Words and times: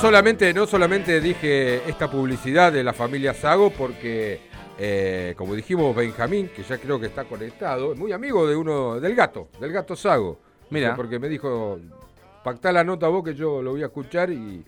No 0.00 0.06
solamente, 0.06 0.54
no 0.54 0.66
solamente 0.66 1.20
dije 1.20 1.86
esta 1.86 2.10
publicidad 2.10 2.72
de 2.72 2.82
la 2.82 2.94
familia 2.94 3.34
Sago 3.34 3.68
porque, 3.68 4.40
eh, 4.78 5.34
como 5.36 5.54
dijimos, 5.54 5.94
Benjamín, 5.94 6.48
que 6.56 6.62
ya 6.62 6.78
creo 6.78 6.98
que 6.98 7.04
está 7.04 7.24
conectado, 7.24 7.92
es 7.92 7.98
muy 7.98 8.10
amigo 8.10 8.48
de 8.48 8.56
uno, 8.56 8.98
del 8.98 9.14
gato, 9.14 9.48
del 9.60 9.72
gato 9.72 9.94
Sago. 9.94 10.38
Mira. 10.70 10.96
Porque 10.96 11.18
me 11.18 11.28
dijo, 11.28 11.78
pactá 12.42 12.72
la 12.72 12.82
nota 12.82 13.08
vos 13.08 13.22
que 13.22 13.34
yo 13.34 13.60
lo 13.60 13.72
voy 13.72 13.82
a 13.82 13.86
escuchar 13.86 14.30
y 14.30 14.64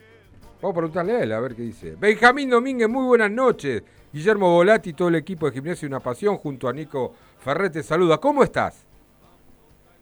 vamos 0.61 0.75
a 0.75 0.81
preguntarle 0.81 1.13
a 1.13 1.23
él 1.23 1.33
a 1.33 1.41
ver 1.41 1.55
qué 1.57 1.63
dice. 1.63 1.97
Benjamín 1.99 2.51
Domínguez, 2.51 2.91
muy 2.91 3.07
buenas 3.07 3.31
noches. 3.31 3.83
Guillermo 4.13 4.53
Volati 4.53 4.91
y 4.91 4.93
todo 4.93 5.09
el 5.09 5.15
equipo 5.15 5.47
de 5.47 5.53
Gimnasia 5.53 5.87
y 5.87 5.89
Una 5.89 6.01
Pasión 6.01 6.37
junto 6.37 6.69
a 6.69 6.75
Nico 6.75 7.15
Ferrete 7.39 7.83
saluda. 7.83 8.19
¿Cómo 8.19 8.45
estás? 8.45 8.85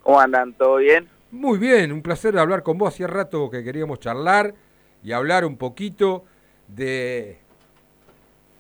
¿Cómo 0.03 0.19
andan? 0.19 0.53
¿Todo 0.55 0.79
bien? 0.79 1.09
Muy 1.31 1.61
bien, 1.61 1.93
un 1.93 2.03
placer 2.03 2.37
hablar 2.37 2.65
con 2.65 2.77
vos. 2.77 2.93
Hacía 2.93 3.07
rato 3.07 3.49
que 3.49 3.63
queríamos 3.63 4.01
charlar 4.01 4.55
y 5.03 5.13
hablar 5.13 5.45
un 5.45 5.57
poquito 5.57 6.25
de, 6.69 7.39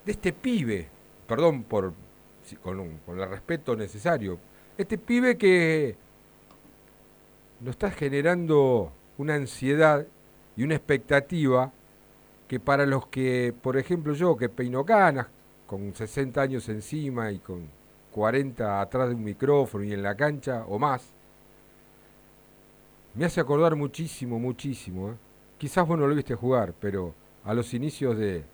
de 0.04 0.12
este 0.12 0.32
pibe, 0.32 0.88
perdón 1.26 1.62
por 1.64 1.92
con, 2.62 2.80
un- 2.80 2.98
con 3.06 3.20
el 3.20 3.28
respeto 3.28 3.76
necesario, 3.76 4.38
este 4.76 4.98
pibe 4.98 5.36
que 5.36 5.96
nos 7.60 7.72
está 7.72 7.90
generando 7.90 8.92
una 9.18 9.34
ansiedad 9.34 10.06
y 10.56 10.62
una 10.64 10.74
expectativa 10.74 11.72
que 12.48 12.60
para 12.60 12.86
los 12.86 13.06
que, 13.08 13.54
por 13.62 13.76
ejemplo 13.78 14.14
yo, 14.14 14.36
que 14.36 14.48
peino 14.48 14.84
canas, 14.84 15.28
con 15.66 15.94
60 15.94 16.42
años 16.42 16.68
encima 16.68 17.32
y 17.32 17.38
con 17.40 17.68
40 18.12 18.80
atrás 18.80 19.08
de 19.10 19.16
un 19.16 19.24
micrófono 19.24 19.84
y 19.84 19.92
en 19.92 20.02
la 20.02 20.16
cancha 20.16 20.64
o 20.68 20.78
más, 20.78 21.02
me 23.14 23.24
hace 23.24 23.40
acordar 23.40 23.76
muchísimo, 23.76 24.38
muchísimo. 24.38 25.10
¿eh? 25.10 25.14
Quizás 25.60 25.86
vos 25.86 25.98
no 25.98 26.06
lo 26.06 26.14
viste 26.14 26.34
jugar, 26.34 26.72
pero 26.80 27.14
a 27.44 27.52
los 27.52 27.74
inicios 27.74 28.16
de, 28.16 28.44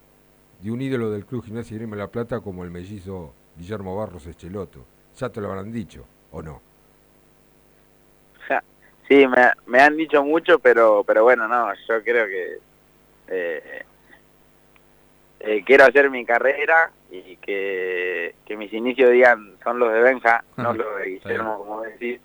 de 0.60 0.70
un 0.72 0.80
ídolo 0.82 1.08
del 1.08 1.24
Club 1.24 1.44
Gimnasia 1.44 1.76
y 1.76 1.78
Grima 1.78 1.94
La 1.94 2.08
Plata 2.08 2.40
como 2.40 2.64
el 2.64 2.72
mellizo 2.72 3.32
Guillermo 3.56 3.96
Barros 3.96 4.26
Echeloto. 4.26 4.84
Ya 5.16 5.28
te 5.28 5.40
lo 5.40 5.48
habrán 5.48 5.70
dicho, 5.70 6.04
¿o 6.32 6.42
no? 6.42 6.60
Sí, 9.06 9.24
me, 9.24 9.52
me 9.66 9.80
han 9.80 9.96
dicho 9.96 10.24
mucho, 10.24 10.58
pero 10.58 11.04
pero 11.04 11.22
bueno, 11.22 11.46
no, 11.46 11.72
yo 11.88 12.02
creo 12.02 12.26
que 12.26 12.58
eh, 13.28 13.84
eh, 15.38 15.62
quiero 15.64 15.84
hacer 15.84 16.10
mi 16.10 16.24
carrera 16.26 16.90
y 17.12 17.36
que, 17.36 18.34
que 18.44 18.56
mis 18.56 18.72
inicios 18.72 19.12
digan 19.12 19.54
son 19.62 19.78
los 19.78 19.92
de 19.92 20.00
Benja, 20.00 20.42
no 20.56 20.74
los 20.74 20.96
de. 20.96 21.10
Guillermo, 21.10 21.58
como 21.58 21.82
decís. 21.82 22.20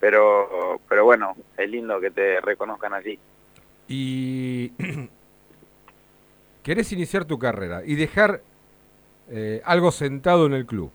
Pero, 0.00 0.80
pero 0.86 1.06
bueno, 1.06 1.34
es 1.56 1.70
lindo 1.70 1.98
que 1.98 2.10
te 2.10 2.42
reconozcan 2.42 2.92
así. 2.92 3.18
Y 3.88 4.72
querés 6.62 6.92
iniciar 6.92 7.24
tu 7.24 7.38
carrera 7.38 7.82
y 7.84 7.94
dejar 7.94 8.42
eh, 9.30 9.62
algo 9.64 9.90
sentado 9.90 10.46
en 10.46 10.54
el 10.54 10.66
club. 10.66 10.90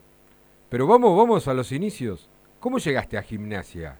Pero 0.68 0.86
vamos, 0.86 1.16
vamos 1.16 1.48
a 1.48 1.54
los 1.54 1.72
inicios. 1.72 2.28
¿Cómo 2.60 2.78
llegaste 2.78 3.16
a 3.16 3.22
gimnasia? 3.22 3.98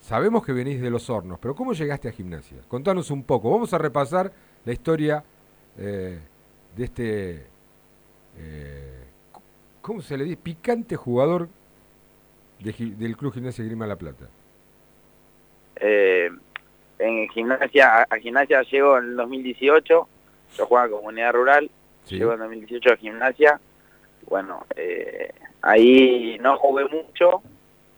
Sabemos 0.00 0.44
que 0.44 0.52
venís 0.52 0.80
de 0.80 0.90
los 0.90 1.08
hornos, 1.10 1.38
pero 1.40 1.54
¿cómo 1.54 1.72
llegaste 1.72 2.08
a 2.08 2.12
gimnasia? 2.12 2.58
Contanos 2.68 3.10
un 3.10 3.22
poco. 3.22 3.50
Vamos 3.50 3.72
a 3.72 3.78
repasar 3.78 4.32
la 4.64 4.72
historia 4.72 5.24
eh, 5.78 6.18
de 6.76 6.84
este, 6.84 7.46
eh, 8.38 9.04
¿cómo 9.80 10.00
se 10.00 10.16
le 10.16 10.24
dice? 10.24 10.36
Picante 10.36 10.96
jugador 10.96 11.48
del 12.58 13.16
Club 13.16 13.32
Gimnasia 13.32 13.64
Grima 13.64 13.86
La 13.86 13.96
Plata. 13.96 14.28
En 17.00 17.28
gimnasia, 17.30 18.02
a, 18.02 18.16
gimnasia 18.18 18.62
llego 18.62 18.98
en 18.98 19.04
el 19.06 19.16
2018, 19.16 20.08
yo 20.56 20.66
jugaba 20.66 20.86
en 20.86 20.92
comunidad 20.92 21.32
rural, 21.32 21.70
¿sí? 22.04 22.16
Llego 22.18 22.34
en 22.34 22.40
2018 22.40 22.92
a 22.92 22.96
gimnasia. 22.96 23.60
Bueno, 24.28 24.66
eh, 24.76 25.32
ahí 25.62 26.38
no 26.40 26.58
jugué 26.58 26.84
mucho. 26.84 27.42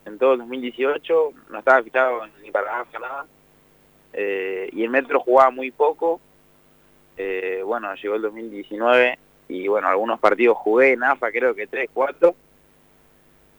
En 0.05 0.19
todo 0.19 0.35
el 0.35 0.39
2018 0.39 1.33
no 1.51 1.59
estaba 1.59 1.83
fichado 1.83 2.27
ni 2.43 2.53
para 2.53 2.81
AFA 2.81 2.99
nada. 3.01 3.27
Eh, 4.13 4.71
y 4.73 4.85
en 4.85 4.91
Metro 4.93 5.19
jugaba 5.19 5.51
muy 5.51 5.73
poco. 5.73 6.21
Eh, 7.17 7.63
bueno, 7.65 7.93
llegó 7.97 8.15
el 8.15 8.23
2019 8.23 9.19
y 9.49 9.67
bueno, 9.67 9.89
algunos 9.89 10.21
partidos 10.21 10.57
jugué 10.59 10.93
en 10.93 11.03
AFA, 11.03 11.33
creo 11.33 11.57
que 11.57 11.67
3, 11.67 11.91
4. 11.93 12.35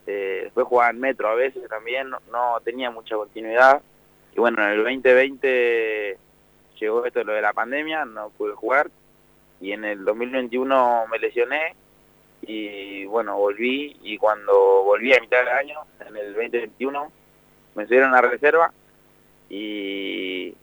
Eh, 0.08 0.42
después 0.46 0.68
jugaba 0.68 0.92
en 0.92 1.00
Metro 1.02 1.28
a 1.28 1.36
veces 1.36 1.68
también, 1.70 2.10
no, 2.10 2.20
no 2.32 2.62
tenía 2.64 2.92
mucha 2.92 3.18
continuidad. 3.18 3.82
Y 4.36 4.40
bueno, 4.40 4.64
en 4.64 4.72
el 4.72 4.84
2020 4.84 6.18
llegó 6.80 7.06
esto 7.06 7.24
lo 7.24 7.34
de 7.34 7.42
la 7.42 7.54
pandemia, 7.54 8.06
no 8.06 8.30
pude 8.32 8.54
jugar. 8.54 8.90
Y 9.62 9.72
en 9.72 9.86
el 9.86 10.04
2021 10.04 11.06
me 11.10 11.20
lesioné 11.20 11.76
y 12.42 13.06
bueno, 13.06 13.38
volví. 13.38 13.98
Y 14.02 14.18
cuando 14.18 14.84
volví 14.84 15.14
a 15.14 15.22
mitad 15.22 15.40
del 15.40 15.50
año, 15.50 15.80
en 16.08 16.16
el 16.16 16.34
2021, 16.34 17.12
me 17.76 17.86
subieron 17.86 18.14
a 18.14 18.22
reserva. 18.22 18.74
Y, 19.50 20.54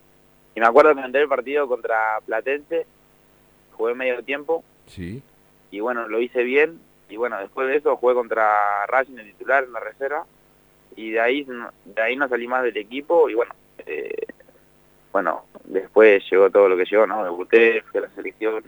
y 0.54 0.60
me 0.60 0.66
acuerdo 0.66 0.94
que 0.94 1.00
entré 1.00 1.22
el 1.22 1.28
partido 1.28 1.68
contra 1.68 2.18
Platense, 2.26 2.86
jugué 3.72 3.94
medio 3.94 4.22
tiempo. 4.22 4.64
Sí. 4.86 5.22
y 5.70 5.80
bueno, 5.80 6.08
lo 6.08 6.20
hice 6.20 6.42
bien. 6.42 6.80
Y 7.08 7.16
bueno, 7.16 7.38
después 7.38 7.68
de 7.68 7.76
eso 7.76 7.96
jugué 7.96 8.14
contra 8.14 8.86
Racing 8.86 9.14
de 9.14 9.24
titular 9.24 9.64
en 9.64 9.72
la 9.72 9.80
reserva. 9.80 10.26
Y 10.96 11.10
de 11.10 11.20
ahí 11.20 11.46
de 11.84 12.02
ahí 12.02 12.16
no 12.16 12.28
salí 12.28 12.46
más 12.46 12.62
del 12.62 12.76
equipo. 12.76 13.28
Y 13.30 13.34
bueno, 13.34 13.54
eh, 13.90 14.26
bueno, 15.12 15.44
después 15.64 16.22
llegó 16.30 16.50
todo 16.50 16.68
lo 16.68 16.76
que 16.76 16.84
llegó, 16.84 17.06
¿no? 17.06 17.24
Debuté, 17.24 17.82
fui 17.82 17.98
a 17.98 18.02
la 18.02 18.10
selección 18.14 18.62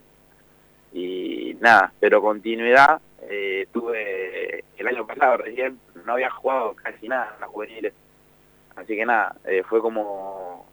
y 0.92 1.56
nada, 1.60 1.92
pero 2.00 2.20
continuidad 2.20 3.00
eh, 3.22 3.66
tuve 3.72 4.64
el 4.76 4.86
año 4.86 5.06
pasado 5.06 5.38
recién, 5.38 5.78
no 6.04 6.12
había 6.14 6.30
jugado 6.30 6.74
casi 6.74 7.08
nada 7.08 7.32
en 7.34 7.40
las 7.40 7.50
juveniles, 7.50 7.92
así 8.76 8.96
que 8.96 9.06
nada, 9.06 9.36
eh, 9.46 9.62
fue 9.68 9.80
como 9.80 10.66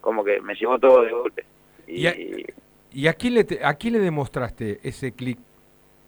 como 0.00 0.22
que 0.24 0.40
me 0.40 0.54
llegó 0.54 0.78
todo 0.78 1.02
de 1.02 1.10
golpe. 1.10 1.44
Y 1.88 2.46
¿Y 2.92 3.08
a 3.08 3.12
quién 3.14 3.34
le, 3.34 3.44
te- 3.44 3.62
a 3.64 3.74
quién 3.74 3.92
le 3.94 3.98
demostraste 3.98 4.78
ese 4.82 5.12
clic 5.12 5.38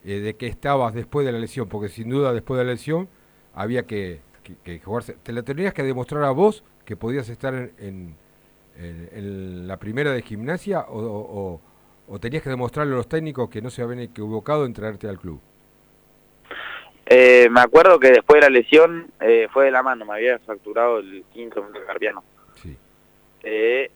eh, 0.05 0.21
de 0.21 0.35
que 0.37 0.47
estabas 0.47 0.95
después 0.95 1.27
de 1.27 1.33
la 1.33 1.39
lesión? 1.39 1.69
Porque 1.69 1.89
sin 1.89 2.09
duda 2.09 2.33
después 2.33 2.59
de 2.59 2.65
la 2.65 2.71
lesión 2.73 3.09
había 3.55 3.83
que, 3.83 4.21
que- 4.65 4.79
jugarse. 4.79 5.15
¿Te 5.23 5.33
la 5.33 5.43
tenías 5.43 5.75
que 5.75 5.83
demostrar 5.83 6.23
a 6.23 6.31
vos 6.31 6.63
que 6.89 6.97
podías 6.97 7.29
estar 7.29 7.53
en, 7.53 7.75
en- 7.79 8.17
en- 8.79 9.09
en 9.13 9.69
la 9.69 9.77
primera 9.77 10.11
de 10.11 10.23
gimnasia 10.23 10.81
o, 10.89 10.99
o- 10.99 11.39
o- 11.53 11.61
o 12.15 12.19
tenías 12.19 12.43
que 12.43 12.49
demostrarle 12.49 12.95
a 12.95 12.97
los 12.97 13.09
técnicos 13.11 13.51
que 13.51 13.61
no 13.61 13.69
se 13.69 13.83
habían 13.83 14.01
equivocado 14.01 14.65
en 14.65 14.73
traerte 14.73 15.07
al 15.07 15.19
club? 15.19 15.39
Eh, 17.05 17.49
me 17.51 17.61
acuerdo 17.61 18.01
que 18.01 18.09
después 18.11 18.41
de 18.41 18.47
la 18.49 18.51
lesión 18.59 19.11
eh, 19.21 19.49
fue 19.53 19.67
de 19.67 19.71
la 19.71 19.83
mano, 19.83 20.07
me 20.07 20.15
había 20.15 20.39
fracturado 20.39 21.01
el 21.01 21.25
quinto 21.31 21.63
metacarpiano. 21.63 22.25
Sí. 22.63 22.75
Eh, 23.43 23.91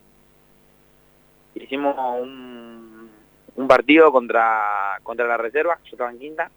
hicimos 1.55 1.97
un, 2.21 3.11
un 3.57 3.69
partido 3.69 4.13
contra 4.13 4.99
contra 5.03 5.27
la 5.27 5.39
reserva, 5.39 5.79
yo 5.85 5.91
estaba 5.93 6.11
en 6.11 6.19
quinta, 6.19 6.51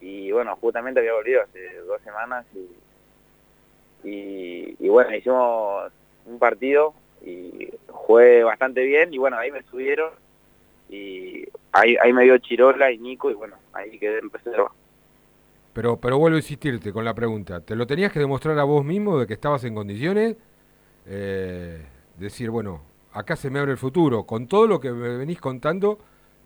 y 0.00 0.32
bueno, 0.32 0.56
justamente 0.56 1.00
había 1.00 1.12
volvido 1.12 1.42
hace 1.42 1.74
dos 1.86 2.00
semanas 2.02 2.46
y, 2.54 2.66
y, 4.04 4.76
y 4.78 4.88
bueno, 4.88 5.14
hicimos 5.14 5.92
un 6.26 6.38
partido 6.38 6.94
y 7.24 7.68
jugué 7.88 8.42
bastante 8.42 8.84
bien 8.84 9.12
y 9.12 9.18
bueno, 9.18 9.36
ahí 9.38 9.50
me 9.50 9.62
subieron 9.64 10.12
y 10.88 11.46
ahí, 11.72 11.96
ahí 12.02 12.12
me 12.12 12.24
dio 12.24 12.38
Chirola 12.38 12.90
y 12.90 12.98
Nico 12.98 13.30
y 13.30 13.34
bueno, 13.34 13.56
ahí 13.72 13.98
quedé 13.98 14.18
en 14.18 14.30
reserva. 14.30 14.72
Pero, 15.72 15.96
pero 15.96 16.18
vuelvo 16.18 16.36
a 16.36 16.40
insistirte 16.40 16.92
con 16.92 17.04
la 17.04 17.14
pregunta. 17.14 17.60
¿Te 17.60 17.76
lo 17.76 17.86
tenías 17.86 18.12
que 18.12 18.18
demostrar 18.18 18.58
a 18.58 18.64
vos 18.64 18.84
mismo 18.84 19.18
de 19.18 19.26
que 19.26 19.34
estabas 19.34 19.62
en 19.64 19.74
condiciones? 19.74 20.36
Eh, 21.06 21.80
decir, 22.18 22.50
bueno, 22.50 22.82
acá 23.12 23.36
se 23.36 23.50
me 23.50 23.60
abre 23.60 23.72
el 23.72 23.78
futuro. 23.78 24.24
Con 24.24 24.48
todo 24.48 24.66
lo 24.66 24.80
que 24.80 24.90
me 24.90 25.16
venís 25.16 25.40
contando, 25.40 25.98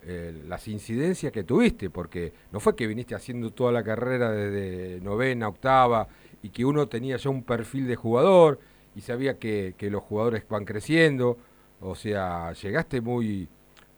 eh, 0.03 0.43
las 0.47 0.67
incidencias 0.67 1.31
que 1.31 1.43
tuviste, 1.43 1.89
porque 1.89 2.31
no 2.51 2.59
fue 2.59 2.75
que 2.75 2.85
viniste 2.85 3.15
haciendo 3.15 3.51
toda 3.51 3.71
la 3.71 3.83
carrera 3.83 4.31
desde 4.31 5.01
novena, 5.01 5.47
octava, 5.47 6.07
y 6.43 6.49
que 6.49 6.65
uno 6.65 6.87
tenía 6.87 7.17
ya 7.17 7.31
un 7.31 7.43
perfil 7.43 7.87
de 7.87 7.95
jugador 7.95 8.59
y 8.95 9.01
sabía 9.01 9.39
que, 9.39 9.73
que 9.77 9.89
los 9.89 10.03
jugadores 10.03 10.45
van 10.47 10.65
creciendo. 10.65 11.37
O 11.81 11.95
sea, 11.95 12.53
llegaste 12.53 13.01
muy, 13.01 13.49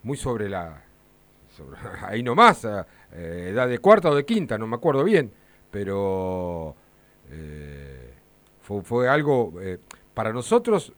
muy 0.03 0.15
sobre 0.15 0.47
la, 0.47 0.86
ahí 2.07 2.24
nomás, 2.24 2.65
a 2.65 2.88
eh, 3.12 3.50
edad 3.51 3.68
de 3.68 3.80
cuarta 3.80 4.09
o 4.09 4.15
de 4.15 4.25
quinta, 4.25 4.57
no 4.57 4.68
me 4.68 4.75
acuerdo 4.75 5.03
bien, 5.03 5.31
pero 5.71 6.75
eh, 7.30 8.13
fue, 8.62 9.07
algo 9.07 9.53
eh, 9.62 9.80
para 10.13 10.33
nosotros 10.33 10.94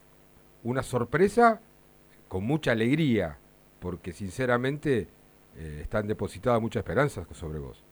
una 0.63 0.83
sorpresa 0.83 1.61
con 2.27 2.43
mucha 2.43 2.71
alegría, 2.71 3.37
porque 3.79 4.11
sinceramente 4.11 5.07
están 5.57 6.05
depositadas 6.05 6.61
muchas 6.61 6.81
esperanzas 6.81 7.25
sobre 7.31 7.57
vos. 7.57 7.86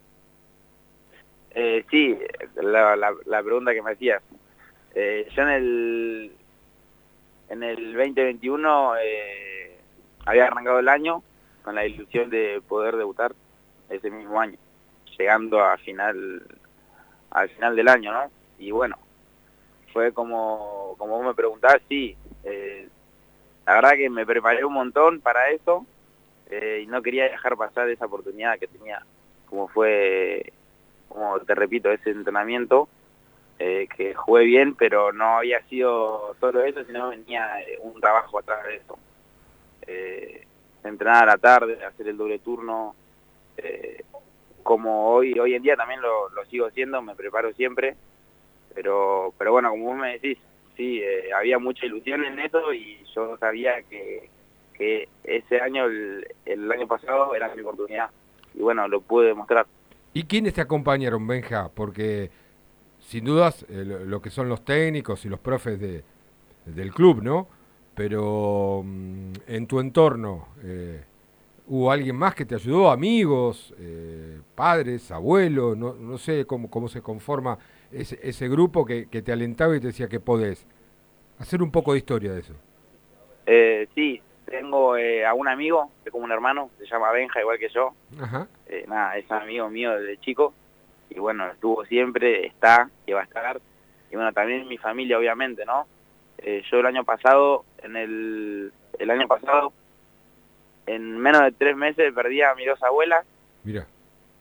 Eh, 1.57 1.85
sí, 1.89 2.19
la, 2.55 3.41
pregunta 3.41 3.73
que 3.73 3.81
me 3.81 3.93
hacías. 3.93 4.21
Eh, 4.93 5.25
yo 5.33 5.41
en 5.43 5.49
el 5.49 6.31
en 7.47 7.63
el 7.63 7.93
2021 7.93 8.97
eh, 8.97 9.77
había 10.25 10.47
arrancado 10.47 10.79
el 10.79 10.89
año 10.89 11.23
con 11.63 11.75
la 11.75 11.85
ilusión 11.85 12.29
de 12.29 12.61
poder 12.67 12.97
debutar 12.97 13.33
ese 13.89 14.11
mismo 14.11 14.39
año, 14.41 14.57
llegando 15.17 15.63
a 15.63 15.77
final, 15.77 16.43
al 17.29 17.49
final 17.49 17.75
del 17.75 17.87
año, 17.87 18.11
¿no? 18.11 18.31
Y 18.59 18.71
bueno, 18.71 18.97
fue 19.93 20.11
como, 20.11 20.95
como 20.97 21.17
vos 21.17 21.25
me 21.25 21.33
preguntabas, 21.33 21.81
sí, 21.87 22.17
eh, 22.43 22.89
la 23.65 23.75
verdad 23.75 23.93
que 23.93 24.09
me 24.09 24.25
preparé 24.25 24.65
un 24.65 24.73
montón 24.73 25.21
para 25.21 25.49
eso 25.51 25.85
y 26.51 26.85
no 26.85 27.01
quería 27.01 27.23
dejar 27.23 27.57
pasar 27.57 27.89
esa 27.89 28.05
oportunidad 28.05 28.59
que 28.59 28.67
tenía, 28.67 29.03
como 29.49 29.67
fue, 29.67 30.53
como 31.07 31.39
te 31.39 31.55
repito, 31.55 31.91
ese 31.91 32.11
entrenamiento, 32.11 32.87
eh, 33.59 33.87
que 33.95 34.13
jugué 34.13 34.43
bien, 34.43 34.75
pero 34.75 35.13
no 35.13 35.37
había 35.37 35.61
sido 35.63 36.35
solo 36.39 36.63
eso, 36.63 36.83
sino 36.83 37.09
venía 37.09 37.49
un 37.81 37.99
trabajo 38.01 38.39
atrás 38.39 38.63
de 38.65 38.75
eso. 38.75 38.97
entrenar 40.83 41.23
a 41.23 41.33
la 41.33 41.37
tarde, 41.37 41.83
hacer 41.83 42.07
el 42.07 42.17
doble 42.17 42.39
turno, 42.39 42.95
como 44.63 45.09
hoy 45.09 45.37
hoy 45.39 45.53
en 45.53 45.61
día 45.63 45.75
también 45.75 46.01
lo, 46.01 46.29
lo 46.29 46.43
sigo 46.45 46.65
haciendo, 46.65 47.01
me 47.01 47.15
preparo 47.15 47.53
siempre, 47.53 47.95
pero 48.73 49.33
pero 49.37 49.51
bueno, 49.51 49.69
como 49.69 49.85
vos 49.85 49.97
me 49.97 50.13
decís, 50.13 50.37
sí, 50.75 51.01
eh, 51.01 51.31
había 51.33 51.59
mucha 51.59 51.85
ilusión 51.85 52.23
en 52.23 52.39
eso 52.39 52.73
y 52.73 53.03
yo 53.15 53.37
sabía 53.37 53.81
que, 53.83 54.29
que 54.73 55.07
ese 55.23 55.59
año, 55.59 55.85
el, 55.85 56.27
el, 56.45 56.71
año 56.71 56.87
pasado, 56.87 57.33
era 57.35 57.53
mi 57.53 57.61
oportunidad. 57.61 58.09
Y 58.53 58.59
bueno, 58.59 58.87
lo 58.87 59.01
pude 59.01 59.27
demostrar. 59.27 59.65
¿Y 60.15 60.23
quiénes 60.23 60.53
te 60.53 60.61
acompañaron, 60.61 61.27
Benja? 61.27 61.69
Porque 61.75 62.31
sin 62.99 63.25
dudas 63.25 63.65
eh, 63.67 63.83
lo, 63.83 64.21
que 64.21 64.29
son 64.29 64.47
los 64.47 64.63
técnicos 64.63 65.25
y 65.25 65.29
los 65.29 65.41
profes 65.41 65.77
de, 65.77 66.05
del 66.65 66.93
club, 66.93 67.21
¿no? 67.21 67.49
Pero 67.93 68.81
mm, 68.81 69.33
en 69.45 69.67
tu 69.67 69.81
entorno, 69.81 70.47
eh, 70.63 71.03
¿hubo 71.67 71.91
alguien 71.91 72.15
más 72.15 72.33
que 72.33 72.45
te 72.45 72.55
ayudó? 72.55 72.91
¿Amigos, 72.91 73.73
padres, 74.55 75.11
abuelos? 75.11 75.75
No, 75.75 75.93
no 75.95 76.17
sé 76.17 76.45
cómo, 76.45 76.69
cómo 76.69 76.87
se 76.87 77.01
conforma 77.01 77.59
ese, 77.91 78.17
ese 78.23 78.47
grupo 78.47 78.85
que, 78.85 79.07
que, 79.07 79.21
te 79.21 79.33
alentaba 79.33 79.75
y 79.75 79.81
te 79.81 79.87
decía 79.87 80.07
que 80.07 80.21
podés. 80.21 80.65
Hacer 81.39 81.61
un 81.61 81.71
poco 81.71 81.91
de 81.91 81.97
historia 81.97 82.31
de 82.31 82.39
eso. 82.39 82.53
Eh, 83.47 83.89
sí, 83.93 84.21
tengo 84.57 84.97
eh, 84.97 85.25
a 85.25 85.33
un 85.33 85.47
amigo, 85.47 85.91
que 86.03 86.11
como 86.11 86.25
un 86.25 86.31
hermano, 86.31 86.69
se 86.77 86.85
llama 86.85 87.11
Benja, 87.11 87.41
igual 87.41 87.59
que 87.59 87.69
yo. 87.69 87.93
Ajá. 88.19 88.47
Eh, 88.67 88.85
nada, 88.87 89.17
es 89.17 89.29
amigo 89.31 89.69
mío 89.69 89.97
desde 89.99 90.17
chico. 90.17 90.53
Y 91.09 91.19
bueno, 91.19 91.47
estuvo 91.47 91.85
siempre, 91.85 92.45
está 92.47 92.89
y 93.05 93.13
va 93.13 93.21
a 93.21 93.25
estar. 93.25 93.59
Y 94.11 94.15
bueno, 94.15 94.31
también 94.33 94.67
mi 94.67 94.77
familia, 94.77 95.17
obviamente, 95.17 95.65
¿no? 95.65 95.87
Eh, 96.37 96.63
yo 96.69 96.79
el 96.79 96.85
año 96.85 97.03
pasado, 97.03 97.65
en 97.83 97.95
el, 97.95 98.71
el 98.99 99.09
año 99.09 99.27
pasado, 99.27 99.71
en 100.85 101.17
menos 101.17 101.41
de 101.43 101.51
tres 101.51 101.75
meses 101.75 102.13
perdí 102.13 102.41
a 102.41 102.55
mis 102.55 102.67
dos 102.67 102.81
abuelas. 102.83 103.25
Mira. 103.63 103.87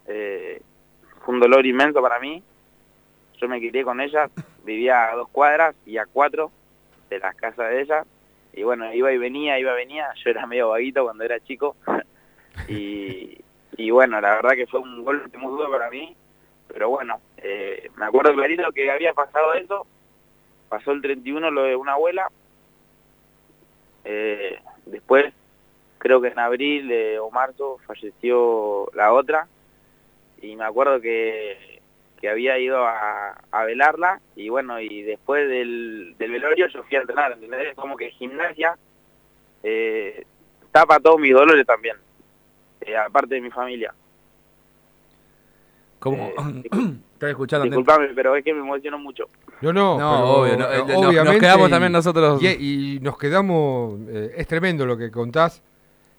Fue 0.05 1.35
un 1.35 1.41
dolor 1.41 1.65
inmenso 1.65 2.03
para 2.03 2.21
mí 2.21 2.43
yo 3.41 3.49
me 3.49 3.61
quedé 3.61 3.85
con 3.85 4.01
ella, 4.01 4.31
vivía 4.65 5.11
a 5.11 5.17
dos 5.17 5.29
cuadras 5.29 5.75
y 5.87 5.99
a 5.99 6.07
cuatro 6.07 6.51
de 7.11 7.19
las 7.19 7.35
casas 7.37 7.71
de 7.71 7.83
ella, 7.83 8.05
y 8.57 8.63
bueno, 8.63 8.93
iba 8.95 9.13
y 9.13 9.19
venía, 9.19 9.59
iba 9.59 9.73
y 9.73 9.77
venía, 9.77 10.13
yo 10.23 10.31
era 10.31 10.47
medio 10.47 10.71
vaguito 10.71 11.03
cuando 11.05 11.25
era 11.25 11.41
chico, 11.41 11.77
y, 12.69 13.39
y 13.77 13.91
bueno, 13.91 14.21
la 14.21 14.37
verdad 14.37 14.53
que 14.53 14.67
fue 14.67 14.81
un 14.81 15.05
golpe 15.05 15.37
muy 15.39 15.51
duro 15.51 15.71
para 15.71 15.91
mí, 15.91 16.17
pero 16.69 16.89
bueno, 16.89 17.21
eh, 17.39 17.91
me 17.97 18.05
acuerdo 18.07 18.35
clarito 18.35 18.71
que 18.73 18.91
había 18.91 19.13
pasado 19.13 19.55
eso, 19.55 19.87
pasó 20.69 20.93
el 20.93 21.03
31 21.03 21.51
lo 21.51 21.65
de 21.65 21.77
una 21.77 21.93
abuela, 21.93 22.31
eh, 24.05 24.61
después 24.87 25.33
creo 25.99 26.21
que 26.21 26.29
en 26.29 26.39
abril 26.39 26.93
eh, 26.93 27.19
o 27.19 27.31
marzo 27.31 27.79
falleció 27.87 28.89
la 28.95 29.13
otra, 29.13 29.49
y 30.41 30.55
me 30.55 30.65
acuerdo 30.65 31.01
que 31.01 31.74
que 32.25 32.31
había 32.31 32.59
ido 32.59 32.79
a, 32.87 33.65
velarla 33.67 34.19
y 34.35 34.49
bueno, 34.49 34.81
y 34.81 35.03
después 35.03 35.47
del, 35.47 36.15
velorio 36.19 36.69
yo 36.69 36.83
fui 36.85 36.97
a 36.97 37.03
entrenar, 37.03 37.33
¿entendés? 37.33 37.75
Como 37.75 37.99
que 37.99 38.13
gimnasia 38.13 38.79
eh, 39.63 40.25
tapa 40.73 41.01
todos 41.01 41.21
mis 41.21 41.35
dolores 41.35 41.67
también, 41.67 41.97
eh, 42.81 42.97
aparte 42.97 43.35
de 43.35 43.43
mi 43.43 43.51
familia. 43.51 43.93
¿Cómo? 45.99 46.29
Eh, 46.29 46.63
¿Estás 47.13 47.29
escuchando? 47.29 47.67
Disculpame, 47.67 48.09
pero 48.15 48.35
es 48.37 48.43
que 48.43 48.55
me 48.55 48.61
emociono 48.61 48.99
mucho. 48.99 49.29
No, 49.61 49.75
no, 49.75 49.99
no 49.99 50.25
obvio, 50.25 50.57
no, 50.57 50.67
obviamente, 50.67 51.25
nos 51.25 51.37
quedamos 51.37 51.69
también 51.69 51.93
nosotros. 51.93 52.43
Y, 52.43 53.01
nos 53.03 53.19
quedamos, 53.19 54.01
es 54.09 54.47
tremendo 54.47 54.87
lo 54.87 54.97
que 54.97 55.11
contás, 55.11 55.63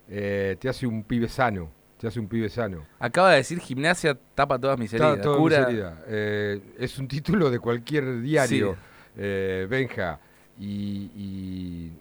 te 0.07 0.69
hace 0.69 0.85
un 0.85 1.03
pibe 1.03 1.27
sano 1.27 1.71
te 1.97 2.07
hace 2.07 2.19
un 2.19 2.27
pibe 2.27 2.49
sano. 2.49 2.85
Acaba 2.99 3.31
de 3.31 3.37
decir 3.37 3.59
gimnasia 3.59 4.17
tapa 4.35 4.59
todas 4.59 4.77
mis 4.77 4.93
heridas. 4.93 5.93
Eh, 6.07 6.61
es 6.77 6.97
un 6.99 7.07
título 7.07 7.49
de 7.49 7.59
cualquier 7.59 8.21
diario, 8.21 8.75
eh, 9.15 9.67
Benja. 9.69 10.19
Y, 10.59 11.91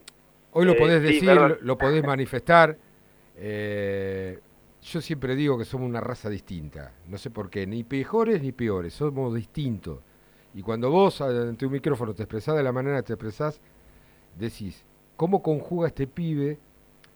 hoy 0.52 0.64
lo 0.64 0.72
eh, 0.72 0.76
podés 0.76 1.02
decir, 1.02 1.58
lo, 1.60 1.78
podés 1.78 2.04
manifestar. 2.04 2.76
yo 3.36 5.00
siempre 5.00 5.34
digo 5.34 5.58
que 5.58 5.64
somos 5.64 5.88
una 5.88 6.00
raza 6.00 6.28
distinta. 6.28 6.92
No 7.08 7.18
sé 7.18 7.30
por 7.30 7.50
qué, 7.50 7.66
ni 7.66 7.84
mejores 7.88 8.42
ni 8.42 8.52
peores, 8.52 8.94
somos 8.94 9.34
distintos. 9.34 10.00
Y 10.54 10.62
cuando 10.62 10.90
vos 10.90 11.20
ante 11.20 11.66
un 11.66 11.72
micrófono 11.72 12.14
te 12.14 12.22
expresás 12.22 12.56
de 12.56 12.62
la 12.62 12.72
manera 12.72 12.98
que 12.98 13.08
te 13.08 13.12
expresás, 13.14 13.60
decís, 14.38 14.84
¿cómo 15.16 15.42
conjuga 15.42 15.88
este 15.88 16.06
pibe 16.06 16.58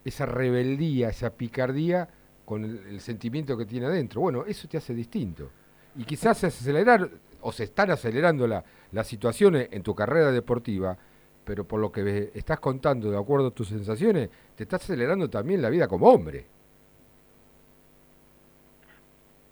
esa 0.05 0.25
rebeldía, 0.25 1.09
esa 1.09 1.31
picardía 1.31 2.09
con 2.49 2.63
el, 2.63 2.99
sentimiento 2.99 3.55
que 3.55 3.67
tiene 3.67 3.85
adentro. 3.85 4.21
Bueno, 4.21 4.43
eso 4.47 4.67
te 4.67 4.77
hace 4.77 4.91
distinto. 4.95 5.51
Y 5.95 6.03
quizás 6.03 6.35
se 6.39 6.47
acelerar, 6.47 7.07
o 7.41 7.51
se 7.51 7.65
están 7.65 7.91
acelerando 7.91 8.47
la, 8.47 8.63
las 8.91 9.05
situaciones 9.05 9.69
en 9.71 9.83
tu 9.83 9.93
carrera 9.93 10.31
deportiva, 10.31 10.97
pero 11.45 11.63
por 11.63 11.79
lo 11.79 11.91
que 11.91 12.31
estás 12.33 12.59
contando, 12.59 13.11
de 13.11 13.19
acuerdo 13.19 13.49
a 13.49 13.51
tus 13.51 13.67
sensaciones, 13.67 14.31
te 14.55 14.63
está 14.63 14.77
acelerando 14.77 15.29
también 15.29 15.61
la 15.61 15.69
vida 15.69 15.87
como 15.87 16.09
hombre. 16.09 16.47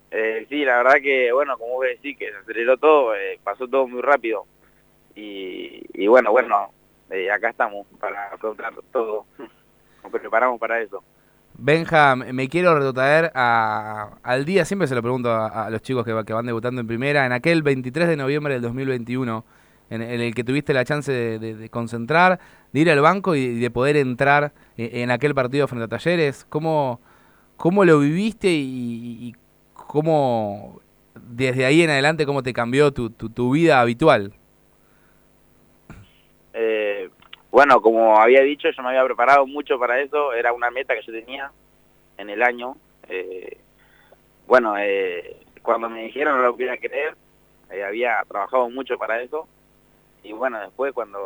Eh, 0.10 0.48
sí, 0.50 0.66
la 0.66 0.78
verdad 0.78 0.96
que, 1.00 1.32
bueno, 1.32 1.56
como 1.60 1.76
vos 1.76 1.86
decís, 1.86 2.18
que 2.18 2.32
se 2.32 2.38
aceleró 2.38 2.78
todo, 2.78 3.16
eh, 3.16 3.40
pasó 3.44 3.68
todo 3.68 3.88
muy 3.88 4.02
rápido. 4.02 4.48
Y, 5.14 6.08
bueno, 6.08 6.32
bueno, 6.32 6.72
eh, 7.12 7.30
acá 7.30 7.50
estamos 7.50 7.86
para 8.00 8.30
afrontar 8.34 8.74
todo. 8.92 9.28
Nos 10.02 10.12
preparamos 10.12 10.60
para 10.60 10.82
eso. 10.82 11.04
Benja, 11.60 12.16
me 12.16 12.48
quiero 12.50 12.76
retrotraer 12.76 13.32
al 13.34 14.46
día, 14.46 14.64
siempre 14.64 14.88
se 14.88 14.94
lo 14.94 15.02
pregunto 15.02 15.34
a, 15.34 15.72
los 15.72 15.82
chicos 15.82 16.06
que, 16.06 16.14
van 16.14 16.46
debutando 16.46 16.82
en 16.82 16.86
primera, 16.86 17.26
en 17.26 17.32
aquel 17.32 17.64
23 17.64 18.08
de 18.08 18.16
noviembre 18.16 18.54
del 18.54 18.62
2021, 18.62 19.44
en, 19.90 20.02
el 20.04 20.36
que 20.36 20.44
tuviste 20.44 20.72
la 20.72 20.86
chance 20.86 21.12
de, 21.12 21.70
concentrar, 21.70 22.40
de 22.72 22.80
ir 22.80 22.92
al 22.92 23.02
banco 23.02 23.34
y, 23.34 23.60
de 23.60 23.72
poder 23.72 23.98
entrar 23.98 24.54
en, 24.78 25.10
aquel 25.10 25.34
partido 25.34 25.68
frente 25.68 25.86
a 25.86 25.88
Talleres. 25.88 26.46
¿Cómo, 26.48 27.02
cómo 27.56 27.86
lo 27.86 28.00
viviste 28.00 28.50
y, 28.52 29.36
cómo 29.74 30.80
desde 31.16 31.66
ahí 31.66 31.82
en 31.82 31.90
adelante 31.90 32.28
cómo 32.28 32.44
te 32.44 32.54
cambió 32.54 32.94
tu, 32.94 33.10
tu 33.10 33.52
vida 33.52 33.82
habitual? 33.82 34.37
Bueno, 37.58 37.82
como 37.82 38.22
había 38.22 38.42
dicho, 38.42 38.70
yo 38.70 38.84
me 38.84 38.90
había 38.90 39.04
preparado 39.04 39.48
mucho 39.48 39.80
para 39.80 40.00
eso, 40.00 40.32
era 40.32 40.54
una 40.54 40.70
meta 40.70 40.94
que 40.94 41.02
yo 41.02 41.12
tenía 41.12 41.52
en 42.16 42.30
el 42.30 42.44
año. 42.44 42.78
Eh, 43.10 43.58
bueno, 44.46 44.76
eh, 44.78 45.38
cuando 45.64 45.90
me 45.90 46.04
dijeron 46.04 46.38
no 46.38 46.44
lo 46.44 46.56
quería 46.56 46.78
creer, 46.78 47.18
eh, 47.72 47.84
había 47.84 48.24
trabajado 48.28 48.70
mucho 48.70 49.00
para 49.00 49.24
eso. 49.24 49.48
Y 50.22 50.34
bueno, 50.34 50.60
después 50.60 50.94
cuando 50.94 51.20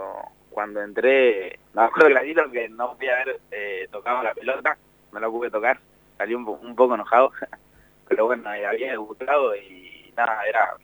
cuando 0.49 0.81
entré, 0.81 1.59
me 1.73 1.81
acuerdo 1.81 2.07
clarito 2.11 2.49
que 2.49 2.69
no 2.69 2.95
fui 2.95 3.09
a 3.09 3.23
haber 3.23 3.89
tocado 3.89 4.23
la 4.23 4.33
pelota, 4.33 4.77
no 5.11 5.19
la 5.19 5.29
pude 5.29 5.51
tocar, 5.51 5.81
salí 6.17 6.33
un, 6.33 6.47
un 6.47 6.75
poco 6.77 6.95
enojado, 6.95 7.33
pero 8.07 8.27
bueno, 8.27 8.49
había 8.49 8.91
debutado 8.91 9.53
y 9.57 10.13
nada, 10.15 10.47
era 10.47 10.77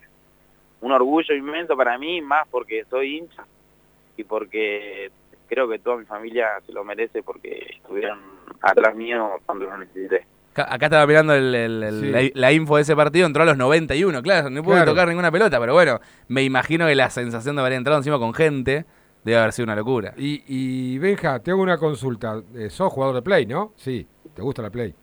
un 0.81 0.91
orgullo 0.91 1.33
inmenso 1.33 1.77
para 1.77 1.97
mí, 1.97 2.19
más 2.19 2.45
porque 2.49 2.83
soy 2.89 3.19
hincha 3.19 3.45
y 4.17 4.25
porque 4.25 5.09
creo 5.47 5.67
que 5.67 5.79
toda 5.79 5.97
mi 5.97 6.05
familia 6.05 6.47
se 6.65 6.71
lo 6.71 6.83
merece 6.83 7.23
porque 7.23 7.77
estuvieron 7.77 8.19
atrás 8.61 8.95
mío 8.95 9.39
cuando 9.45 9.65
lo 9.65 9.77
necesité. 9.77 10.25
Acá 10.55 10.87
estaba 10.87 11.05
mirando 11.05 11.35
la, 11.35 12.51
info 12.51 12.77
de 12.77 12.81
ese 12.81 12.95
partido, 12.95 13.27
entró 13.27 13.43
a 13.43 13.45
los 13.45 13.57
91, 13.57 14.23
claro, 14.23 14.49
no 14.49 14.63
pude 14.63 14.83
tocar 14.85 15.07
ninguna 15.07 15.31
pelota, 15.31 15.59
pero 15.59 15.73
bueno, 15.73 15.99
me 16.29 16.43
imagino 16.43 16.87
que 16.87 16.95
la 16.95 17.11
sensación 17.11 17.55
de 17.55 17.61
haber 17.61 17.73
entrado 17.73 17.99
encima 17.99 18.17
con 18.17 18.33
gente 18.33 18.85
debe 19.23 19.37
haber 19.37 19.53
sido 19.53 19.65
una 19.65 19.75
locura. 19.75 20.13
Y, 20.17 20.43
y 20.47 20.97
Benja, 20.97 21.39
te 21.39 21.51
hago 21.51 21.61
una 21.61 21.77
consulta, 21.77 22.41
eh, 22.55 22.71
sos 22.71 22.91
jugador 22.91 23.15
de 23.15 23.21
Play, 23.21 23.45
¿no? 23.45 23.73
Sí, 23.75 24.07
¿te 24.33 24.41
gusta 24.41 24.63
la 24.63 24.71
Play? 24.71 24.95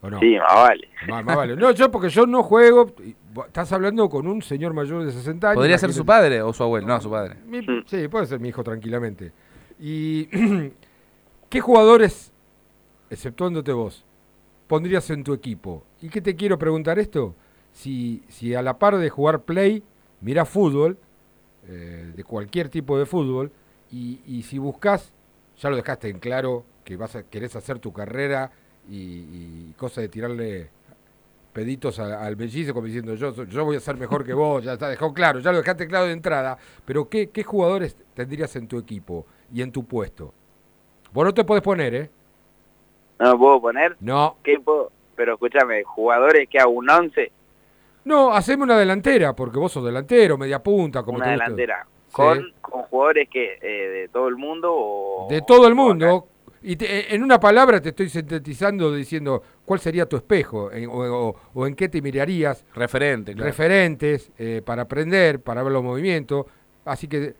¿O 0.00 0.08
no? 0.08 0.18
Sí, 0.18 0.36
más 0.38 0.54
vale. 0.54 0.88
Más, 1.08 1.24
vale. 1.24 1.56
No, 1.56 1.72
yo 1.72 1.90
porque 1.90 2.08
yo 2.08 2.26
no 2.26 2.42
juego, 2.42 2.94
estás 3.46 3.72
hablando 3.72 4.08
con 4.08 4.26
un 4.26 4.40
señor 4.40 4.72
mayor 4.72 5.04
de 5.04 5.12
60 5.12 5.50
años. 5.50 5.56
¿Podría 5.56 5.78
ser 5.78 5.92
su 5.92 6.06
padre 6.06 6.40
o 6.42 6.52
su 6.52 6.62
abuelo? 6.62 6.86
No, 6.86 7.00
su 7.00 7.10
padre. 7.10 7.36
sí, 7.86 8.08
puede 8.08 8.26
ser 8.26 8.40
mi 8.40 8.48
hijo 8.48 8.62
tranquilamente. 8.62 9.32
¿Y 9.78 10.26
qué 11.50 11.60
jugadores 11.60 12.32
exceptuándote 13.10 13.72
vos, 13.72 14.04
pondrías 14.66 15.08
en 15.10 15.24
tu 15.24 15.32
equipo? 15.32 15.84
¿Y 16.00 16.08
qué 16.08 16.20
te 16.20 16.36
quiero 16.36 16.58
preguntar 16.58 16.98
esto? 16.98 17.34
Si, 17.72 18.22
a 18.54 18.62
la 18.62 18.78
par 18.78 18.96
de 18.96 19.10
jugar 19.10 19.42
play, 19.42 19.82
mirás 20.20 20.48
fútbol, 20.48 20.98
eh, 21.68 22.12
de 22.14 22.24
cualquier 22.24 22.68
tipo 22.68 22.98
de 22.98 23.06
fútbol, 23.06 23.52
y, 23.92 24.42
si 24.42 24.58
buscas, 24.58 25.12
ya 25.58 25.70
lo 25.70 25.76
dejaste 25.76 26.08
en 26.08 26.18
claro, 26.18 26.64
que 26.84 26.96
vas 26.96 27.16
a, 27.16 27.22
querés 27.22 27.56
hacer 27.56 27.78
tu 27.78 27.92
carrera 27.92 28.50
y, 28.88 28.96
y 28.96 29.74
cosa 29.76 30.00
de 30.00 30.08
tirarle 30.08 30.70
peditos 31.56 31.98
al 31.98 32.36
mellizo 32.36 32.74
como 32.74 32.86
diciendo 32.86 33.14
yo, 33.14 33.32
yo 33.44 33.64
voy 33.64 33.76
a 33.76 33.80
ser 33.80 33.96
mejor 33.96 34.26
que 34.26 34.34
vos, 34.34 34.62
ya 34.62 34.74
está 34.74 34.94
claro, 35.14 35.40
ya 35.40 35.50
lo 35.52 35.56
dejaste 35.56 35.88
claro 35.88 36.04
de 36.04 36.12
entrada, 36.12 36.58
pero 36.84 37.08
¿qué, 37.08 37.30
qué 37.30 37.42
jugadores 37.44 37.96
tendrías 38.12 38.54
en 38.56 38.68
tu 38.68 38.78
equipo 38.78 39.24
y 39.52 39.62
en 39.62 39.72
tu 39.72 39.84
puesto? 39.84 40.32
Vos 41.12 41.24
no 41.24 41.32
te 41.34 41.44
podés 41.44 41.62
poner, 41.62 41.94
¿eh? 41.94 42.10
No 43.18 43.32
me 43.32 43.38
puedo 43.38 43.60
poner. 43.60 43.96
No, 44.00 44.36
¿Qué 44.42 44.58
puedo? 44.60 44.90
Pero 45.14 45.34
escúchame, 45.34 45.82
jugadores 45.84 46.48
que 46.48 46.58
hago 46.58 46.72
un 46.72 46.90
11, 46.90 47.32
no, 48.04 48.32
haceme 48.32 48.62
una 48.62 48.78
delantera, 48.78 49.34
porque 49.34 49.58
vos 49.58 49.72
sos 49.72 49.84
delantero, 49.84 50.38
media 50.38 50.62
punta, 50.62 51.02
como 51.02 51.16
una 51.16 51.24
te 51.26 51.30
delantera. 51.32 51.86
Sí. 52.06 52.12
Con, 52.12 52.52
con 52.60 52.82
jugadores 52.82 53.28
que 53.28 53.58
eh, 53.60 53.88
de 54.02 54.08
todo 54.12 54.28
el 54.28 54.36
mundo 54.36 54.72
o... 54.72 55.26
De 55.28 55.42
todo 55.42 55.66
el 55.66 55.72
o 55.72 55.76
mundo. 55.76 56.28
Y 56.62 56.76
te- 56.76 57.12
en 57.14 57.22
una 57.24 57.40
palabra 57.40 57.80
te 57.80 57.88
estoy 57.88 58.08
sintetizando 58.08 58.92
diciendo 58.94 59.42
cuál 59.64 59.80
sería 59.80 60.06
tu 60.08 60.16
espejo 60.16 60.70
en- 60.70 60.88
o, 60.88 60.92
o- 61.30 61.36
o 61.54 61.66
en 61.66 61.74
qué 61.74 61.88
te 61.88 62.00
mirarías 62.00 62.64
Referente, 62.74 63.32
claro. 63.34 63.46
referentes 63.48 64.30
eh, 64.38 64.62
para 64.64 64.82
aprender, 64.82 65.40
para 65.40 65.64
ver 65.64 65.72
los 65.72 65.82
movimientos. 65.82 66.46
Así 66.84 67.08
que 67.08 67.34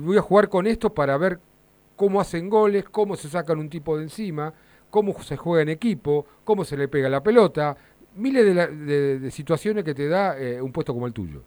voy 0.00 0.16
a 0.18 0.22
jugar 0.22 0.48
con 0.48 0.66
esto 0.66 0.92
para 0.92 1.16
ver 1.16 1.38
cómo 1.96 2.20
hacen 2.20 2.48
goles, 2.48 2.84
cómo 2.88 3.16
se 3.16 3.28
sacan 3.28 3.58
un 3.58 3.68
tipo 3.68 3.96
de 3.96 4.04
encima, 4.04 4.52
cómo 4.90 5.12
se 5.22 5.36
juega 5.36 5.62
en 5.62 5.68
equipo, 5.68 6.26
cómo 6.44 6.64
se 6.64 6.76
le 6.76 6.88
pega 6.88 7.08
la 7.08 7.22
pelota. 7.22 7.76
Miles 8.14 8.44
de, 8.44 8.54
la- 8.54 8.66
de- 8.66 9.18
de 9.18 9.30
situaciones 9.30 9.84
que 9.84 9.94
te 9.94 10.08
da 10.08 10.38
eh, 10.38 10.60
un 10.60 10.72
puesto 10.72 10.92
como 10.92 11.06
el 11.06 11.12
tuyo. 11.12 11.42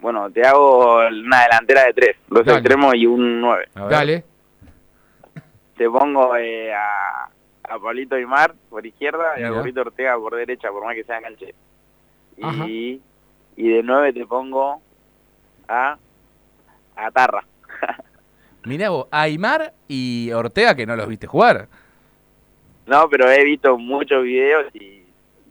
Bueno, 0.00 0.30
te 0.30 0.46
hago 0.46 0.98
una 1.08 1.42
delantera 1.42 1.84
de 1.86 1.94
tres, 1.94 2.16
dos 2.28 2.44
Dale. 2.44 2.58
extremos 2.58 2.94
y 2.94 3.06
un 3.06 3.40
9. 3.40 3.68
A 3.74 3.80
ver. 3.82 3.90
Dale. 3.90 4.24
Te 5.76 5.88
pongo 5.90 6.36
eh, 6.36 6.72
a, 6.72 7.24
a 7.64 7.78
Pablito 7.78 8.14
Aymar 8.14 8.54
por 8.70 8.84
izquierda 8.86 9.38
y 9.38 9.42
a. 9.42 9.50
Gorrito 9.50 9.80
Ortega 9.80 10.16
por 10.18 10.34
derecha, 10.36 10.70
por 10.70 10.84
más 10.84 10.94
que 10.94 11.04
sea 11.04 11.18
enganche. 11.18 11.54
Ajá. 12.42 12.66
Y, 12.68 13.00
y 13.56 13.68
de 13.68 13.82
9 13.82 14.12
te 14.12 14.26
pongo 14.26 14.80
a, 15.68 15.98
a 16.96 17.10
Tarra. 17.10 17.44
Mirá 18.64 18.90
vos, 18.90 19.06
Aymar 19.10 19.74
y 19.86 20.30
Ortega 20.32 20.74
que 20.74 20.86
no 20.86 20.96
los 20.96 21.06
viste 21.08 21.26
jugar. 21.26 21.68
No, 22.86 23.08
pero 23.08 23.30
he 23.30 23.44
visto 23.44 23.76
muchos 23.78 24.22
videos 24.24 24.74
y 24.74 25.02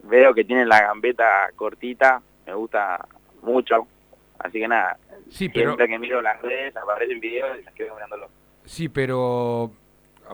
veo 0.04 0.34
que 0.34 0.44
tienen 0.44 0.68
la 0.70 0.82
gambeta 0.82 1.50
cortita, 1.56 2.22
me 2.46 2.54
gusta 2.54 3.08
mucho. 3.42 3.88
Así 4.40 4.60
que 4.60 4.68
nada, 4.68 4.98
Sí, 5.30 5.50
pero, 5.50 5.72
siempre 5.72 5.88
que 5.88 5.98
miro 6.00 6.22
las 6.22 6.42
redes 6.42 6.76
aparecen 6.78 7.20
videos 7.20 7.58
y 7.60 7.64
las 7.64 7.74
quedo 7.74 7.94
mirándolo. 7.96 8.30
sí, 8.66 8.90
pero 8.90 9.72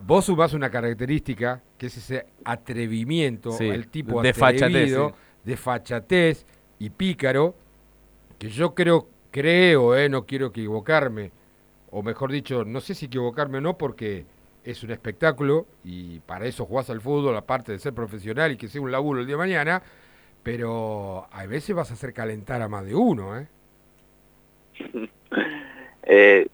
vos 0.04 0.26
sumás 0.26 0.54
una 0.54 0.70
característica 0.70 1.62
que 1.78 1.86
es 1.88 1.98
ese 1.98 2.26
atrevimiento, 2.44 3.52
Sí, 3.52 3.68
el 3.70 3.88
tipo 3.88 4.22
de 4.22 4.34
fachatez, 4.34 4.64
atrevido, 4.64 5.10
sí. 5.10 5.16
de 5.52 5.58
fachatez 5.58 6.46
y 6.80 6.90
pícaro, 6.90 7.56
que 8.40 8.50
yo 8.50 8.74
creo, 8.74 9.08
creo, 9.32 9.96
eh, 9.96 10.10
no 10.10 10.26
quiero 10.26 10.48
equivocarme, 10.48 11.32
o 11.90 12.04
mejor 12.04 12.32
dicho, 12.32 12.64
no 12.66 12.80
sé 12.82 12.94
si 12.96 13.06
equivocarme 13.08 13.58
o 13.58 13.62
no, 13.62 13.78
porque 13.78 14.26
es 14.64 14.84
un 14.84 14.92
espectáculo 14.92 15.66
y 15.84 16.20
para 16.20 16.46
eso 16.46 16.66
jugás 16.66 16.90
al 16.90 17.02
fútbol, 17.02 17.36
aparte 17.36 17.72
de 17.72 17.80
ser 17.80 17.94
profesional 17.94 18.52
y 18.52 18.58
que 18.58 18.68
sea 18.68 18.82
un 18.82 18.92
laburo 18.92 19.20
el 19.22 19.26
día 19.26 19.36
de 19.36 19.40
mañana, 19.40 19.82
pero 20.44 21.28
a 21.32 21.46
veces 21.46 21.76
vas 21.76 21.92
a 21.92 21.94
hacer 21.96 22.14
calentar 22.14 22.62
a 22.62 22.68
más 22.68 22.86
de 22.86 22.96
uno, 22.96 23.38
¿eh? 23.40 23.48
Eh, 26.04 26.48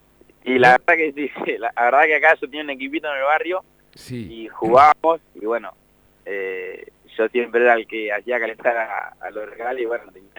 y 0.44 0.60
la 0.60 0.72
verdad 0.78 0.96
que 0.96 1.14
sí, 1.14 1.32
la 1.58 1.72
verdad 1.76 2.04
que 2.04 2.16
acá 2.16 2.36
yo 2.36 2.42
tenía 2.48 2.64
un 2.64 2.70
equipito 2.70 3.08
en 3.10 3.18
el 3.18 3.24
barrio 3.24 3.64
Sí, 3.96 4.28
y 4.44 4.48
jugábamos 4.50 5.22
y 5.36 5.46
bueno, 5.46 5.72
eh, 6.26 6.86
yo 7.18 7.28
siempre 7.30 7.62
era 7.62 7.74
el 7.74 7.88
que 7.88 8.12
hacía 8.12 8.40
calentar 8.40 8.78
a, 8.78 9.08
a 9.20 9.32
los 9.32 9.50
regales 9.50 9.82
y 9.84 9.86
bueno, 9.86 10.12
tenía 10.12 10.30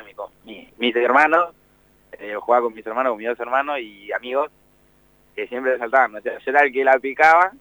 mi- 0.45 0.69
mis 0.79 0.95
hermanos, 0.95 1.55
eh, 2.19 2.35
jugaba 2.41 2.65
con 2.65 2.75
mis 2.75 2.87
hermanos, 2.87 3.11
con 3.13 3.19
mis 3.19 3.29
dos 3.29 3.41
hermanos 3.41 3.79
y 3.81 4.13
amigos 4.13 4.51
que 5.35 5.47
siempre 5.49 5.79
saltaban, 5.79 6.17
o 6.17 6.21
sea, 6.21 6.39
yo 6.39 6.51
era 6.51 6.63
el 6.65 6.73
que 6.73 6.85
la 6.85 6.99
picaba 6.99 7.53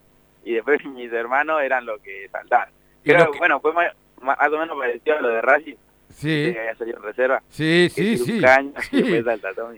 y 0.43 0.53
después 0.55 0.83
mis 0.93 1.11
hermanos 1.13 1.61
eran 1.61 1.85
los 1.85 1.99
que 2.01 2.27
saltaban. 2.31 2.69
Pero 3.03 3.31
que- 3.31 3.37
bueno, 3.39 3.59
fue 3.59 3.71
más, 3.73 3.91
más 4.21 4.37
o 4.51 4.57
menos 4.57 4.77
parecido 4.77 5.17
a 5.17 5.21
lo 5.21 5.29
de 5.29 5.41
Racing, 5.41 5.75
sí, 6.09 6.51
que 6.53 6.59
había 6.59 6.75
salido 6.75 6.97
en 6.97 7.03
reserva. 7.03 7.41
sí, 7.49 7.87
sí, 7.93 8.17
sí. 8.17 8.39
sí. 8.39 8.41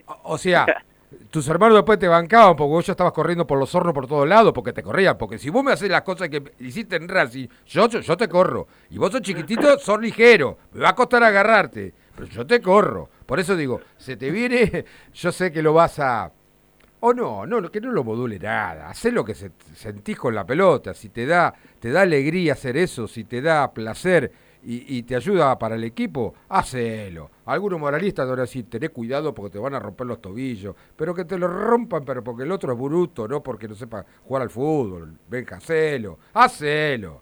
O- 0.08 0.20
O 0.34 0.38
sea, 0.38 0.66
tus 1.32 1.48
hermanos 1.50 1.76
después 1.78 2.00
te 2.00 2.08
bancaban 2.08 2.56
porque 2.56 2.70
vos 2.72 2.86
ya 2.86 2.94
estabas 2.94 3.14
corriendo 3.14 3.46
por 3.46 3.60
los 3.60 3.74
hornos 3.76 3.94
por 3.94 4.08
todos 4.08 4.28
lados 4.28 4.54
porque 4.54 4.74
te 4.74 4.82
corrían. 4.84 5.18
Porque 5.18 5.38
si 5.38 5.50
vos 5.50 5.64
me 5.64 5.74
haces 5.74 5.90
las 5.90 6.04
cosas 6.04 6.30
que 6.30 6.42
hiciste 6.60 6.96
en 6.96 7.08
Racing, 7.10 7.48
yo, 7.68 7.88
yo, 7.88 8.00
yo 8.00 8.16
te 8.18 8.28
corro. 8.30 8.68
Y 8.90 8.98
vos 8.98 9.12
sos 9.12 9.22
chiquitito, 9.22 9.78
sos 9.80 10.00
ligero. 10.00 10.58
Me 10.74 10.82
va 10.82 10.90
a 10.90 10.96
costar 10.96 11.24
agarrarte, 11.24 11.94
pero 12.16 12.28
yo 12.28 12.48
te 12.48 12.62
corro. 12.62 13.10
Por 13.30 13.40
eso 13.40 13.56
digo, 13.56 13.80
se 13.96 14.18
te 14.18 14.32
viene, 14.32 14.86
yo 15.14 15.32
sé 15.32 15.52
que 15.52 15.62
lo 15.62 15.72
vas 15.72 16.00
a... 16.00 16.32
O 17.02 17.14
no, 17.14 17.46
no, 17.46 17.70
que 17.70 17.80
no 17.80 17.92
lo 17.92 18.04
module 18.04 18.40
nada. 18.40 18.90
Hacé 18.90 19.12
lo 19.12 19.24
que 19.24 19.36
se, 19.36 19.52
sentís 19.76 20.18
con 20.18 20.34
la 20.34 20.48
pelota. 20.48 20.96
Si 20.96 21.10
te 21.10 21.28
da, 21.28 21.54
te 21.80 21.92
da 21.92 22.02
alegría 22.02 22.54
hacer 22.54 22.76
eso, 22.76 23.08
si 23.08 23.26
te 23.26 23.40
da 23.40 23.72
placer 23.72 24.32
y, 24.64 25.04
te 25.04 25.16
ayuda 25.16 25.60
para 25.60 25.76
el 25.76 25.84
equipo, 25.84 26.34
hacelo. 26.50 27.30
Algunos 27.46 27.80
moralistas 27.80 28.28
van 28.28 28.40
a 28.40 28.42
decir, 28.42 28.68
tené 28.68 28.90
cuidado 28.90 29.32
porque 29.32 29.52
te 29.52 29.60
van 29.60 29.76
a 29.76 29.80
romper 29.80 30.08
los 30.08 30.20
tobillos. 30.20 30.76
Pero 30.96 31.14
que 31.14 31.24
te 31.24 31.38
lo 31.38 31.48
rompan, 31.48 32.04
pero 32.04 32.24
porque 32.24 32.44
el 32.44 32.52
otro 32.52 32.74
es 32.74 32.80
bruto, 32.80 33.28
no 33.28 33.44
porque 33.44 33.68
no 33.68 33.76
sepa 33.76 34.04
jugar 34.24 34.42
al 34.42 34.50
fútbol. 34.50 35.14
Venga, 35.30 35.58
hacelo. 35.58 36.18
Hacelo. 36.34 37.22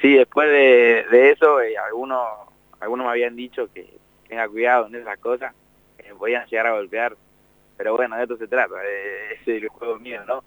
Sí, 0.00 0.14
después 0.14 0.48
de, 0.48 1.06
de 1.10 1.30
eso, 1.32 1.60
eh, 1.60 1.76
algunos, 1.76 2.49
algunos 2.80 3.06
me 3.06 3.12
habían 3.12 3.36
dicho 3.36 3.68
que 3.72 3.98
tenga 4.28 4.48
cuidado 4.48 4.86
en 4.86 4.94
esas 4.96 5.18
cosas, 5.18 5.54
que 5.96 6.08
me 6.08 6.14
podían 6.14 6.46
llegar 6.46 6.66
a 6.66 6.72
golpear. 6.72 7.16
Pero 7.76 7.96
bueno, 7.96 8.16
de 8.16 8.22
esto 8.22 8.36
se 8.36 8.48
trata, 8.48 8.74
eh, 8.84 9.34
es 9.40 9.48
el 9.48 9.68
juego 9.68 9.98
mío, 9.98 10.20
¿no? 10.26 10.42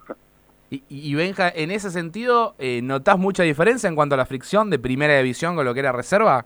Y, 0.70 0.84
y 0.90 1.14
Benja, 1.14 1.50
en 1.50 1.70
ese 1.70 1.92
sentido, 1.92 2.56
eh, 2.58 2.82
¿notás 2.82 3.20
mucha 3.20 3.44
diferencia 3.44 3.88
en 3.88 3.96
cuanto 3.96 4.16
a 4.16 4.18
la 4.18 4.26
fricción 4.26 4.70
de 4.70 4.80
primera 4.80 5.16
división 5.18 5.56
con 5.56 5.66
lo 5.66 5.74
que 5.74 5.82
era 5.82 5.92
reserva? 5.92 6.46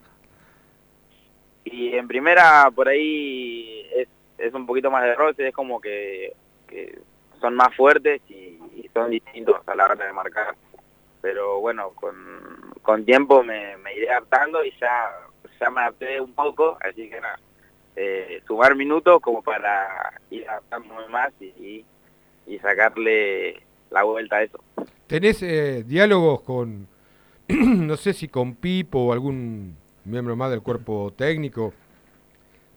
Y 1.64 1.96
en 1.96 2.08
primera, 2.08 2.70
por 2.74 2.88
ahí, 2.90 3.86
es, 3.96 4.08
es 4.38 4.54
un 4.54 4.66
poquito 4.66 4.92
más 4.92 5.04
de 5.04 5.16
roce, 5.16 5.48
es 5.48 5.54
como 5.54 5.80
que, 5.80 6.34
que 6.68 7.00
son 7.40 7.56
más 7.56 7.74
fuertes 7.76 8.22
y, 8.30 8.60
y 8.76 8.90
son 8.94 9.12
distintos 9.12 9.56
a 9.66 9.76
la 9.76 9.86
hora 9.86 9.96
de 9.96 10.14
marcar. 10.14 10.56
Pero 11.22 11.60
bueno, 11.60 11.92
con, 11.92 12.16
con 12.82 13.06
tiempo 13.06 13.44
me, 13.44 13.78
me 13.78 13.94
iré 13.96 14.10
adaptando 14.10 14.64
y 14.64 14.72
ya, 14.80 15.10
ya 15.60 15.70
me 15.70 15.82
adapté 15.82 16.20
un 16.22 16.34
poco, 16.34 16.78
así 16.82 17.10
que 17.10 17.20
nada, 17.22 17.40
eh, 17.96 18.42
sumar 18.46 18.76
minutos 18.76 19.20
como 19.22 19.42
para 19.42 20.14
ir 20.30 20.48
adaptándome 20.48 21.08
más 21.08 21.34
y, 21.40 21.84
y, 22.46 22.60
sacarle 22.60 23.64
la 23.90 24.04
vuelta 24.04 24.38
a 24.38 24.44
eso. 24.44 24.60
¿Tenés 25.08 25.42
eh, 25.42 25.84
diálogos 25.84 26.42
con, 26.42 26.88
no 27.48 27.98
sé 27.98 28.14
si 28.14 28.28
con 28.28 28.56
Pipo 28.56 29.00
o 29.00 29.14
algún 29.14 29.76
miembro 30.06 30.36
más 30.36 30.52
del 30.52 30.62
cuerpo 30.62 31.14
técnico? 31.16 31.74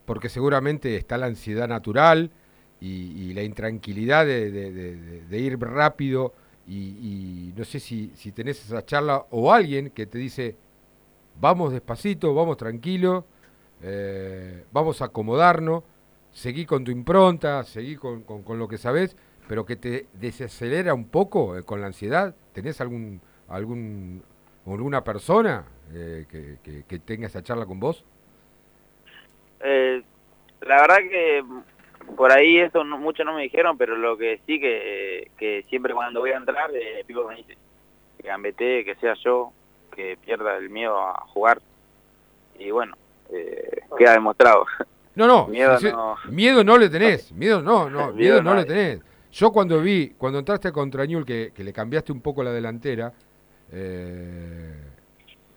Porque 0.05 0.29
seguramente 0.29 0.95
está 0.95 1.17
la 1.17 1.27
ansiedad 1.27 1.67
natural 1.67 2.31
y, 2.79 3.33
la 3.33 3.43
intranquilidad 3.43 4.25
de, 4.25 5.23
ir 5.31 5.59
rápido 5.59 6.33
y, 6.67 7.53
no 7.55 7.63
sé 7.63 7.79
si 7.79 8.31
tenés 8.33 8.65
esa 8.65 8.83
charla 8.83 9.25
o 9.29 9.53
alguien 9.53 9.91
que 9.91 10.07
te 10.07 10.17
dice, 10.17 10.55
vamos 11.41 11.73
despacito, 11.73 12.33
vamos 12.33 12.57
tranquilo, 12.57 13.25
eh, 13.81 14.63
vamos 14.71 15.01
a 15.01 15.05
acomodarnos, 15.05 15.83
seguí 16.31 16.65
con 16.65 16.83
tu 16.85 16.91
impronta, 16.91 17.63
seguí 17.63 17.95
con, 17.97 18.23
con- 18.23 18.59
lo 18.59 18.67
que 18.67 18.77
sabés, 18.77 19.17
pero 19.47 19.65
que 19.65 19.75
te 19.75 20.05
desacelera 20.13 20.93
un 20.93 21.07
poco 21.09 21.57
eh, 21.57 21.63
con 21.63 21.81
la 21.81 21.87
ansiedad. 21.87 22.35
¿Tenés 22.53 22.79
algún, 22.79 23.21
algún 23.49 24.23
alguna 24.67 25.03
persona 25.03 25.65
eh, 25.93 26.25
que, 26.29 26.59
que- 26.63 26.83
que 26.83 26.99
tenga 26.99 27.27
esa 27.27 27.43
charla 27.43 27.65
con 27.65 27.79
vos? 27.79 28.05
La 30.61 30.81
verdad 30.81 30.97
que 31.09 31.43
por 32.15 32.31
ahí 32.31 32.59
eso 32.59 32.83
no, 32.83 32.97
mucho 32.97 33.23
no 33.23 33.33
me 33.33 33.43
dijeron, 33.43 33.77
pero 33.77 33.95
lo 33.95 34.17
que 34.17 34.39
sí 34.45 34.59
que, 34.59 35.31
que 35.37 35.65
siempre 35.69 35.93
cuando 35.93 36.19
voy 36.19 36.31
a 36.31 36.37
entrar, 36.37 36.69
eh, 36.75 37.03
Pipo 37.05 37.27
me 37.27 37.37
dice 37.37 37.57
que 38.17 38.27
gambetee, 38.27 38.85
que 38.85 38.95
sea 38.95 39.15
yo, 39.23 39.51
que 39.95 40.17
pierda 40.17 40.57
el 40.57 40.69
miedo 40.69 40.97
a 40.99 41.25
jugar. 41.27 41.61
Y 42.57 42.71
bueno, 42.71 42.95
eh, 43.29 43.81
queda 43.97 44.13
demostrado. 44.13 44.65
No, 45.13 45.27
no, 45.27 45.47
Miedo 45.49 45.77
no. 45.91 46.15
miedo 46.29 46.63
no 46.63 46.77
le 46.77 46.89
tenés, 46.89 47.33
miedo 47.33 47.61
no, 47.61 47.89
no, 47.89 47.97
miedo, 48.13 48.13
Miedo 48.13 48.41
no 48.41 48.51
no 48.51 48.55
le 48.61 48.65
tenés. 48.65 49.01
Yo 49.33 49.51
cuando 49.51 49.81
vi, 49.81 50.11
cuando 50.17 50.39
entraste 50.39 50.71
contra 50.71 51.05
Ñul, 51.05 51.25
que, 51.25 51.51
que 51.53 51.65
le 51.65 51.73
cambiaste 51.73 52.13
un 52.13 52.21
poco 52.21 52.43
la 52.43 52.51
delantera, 52.53 53.11
eh, 53.73 54.73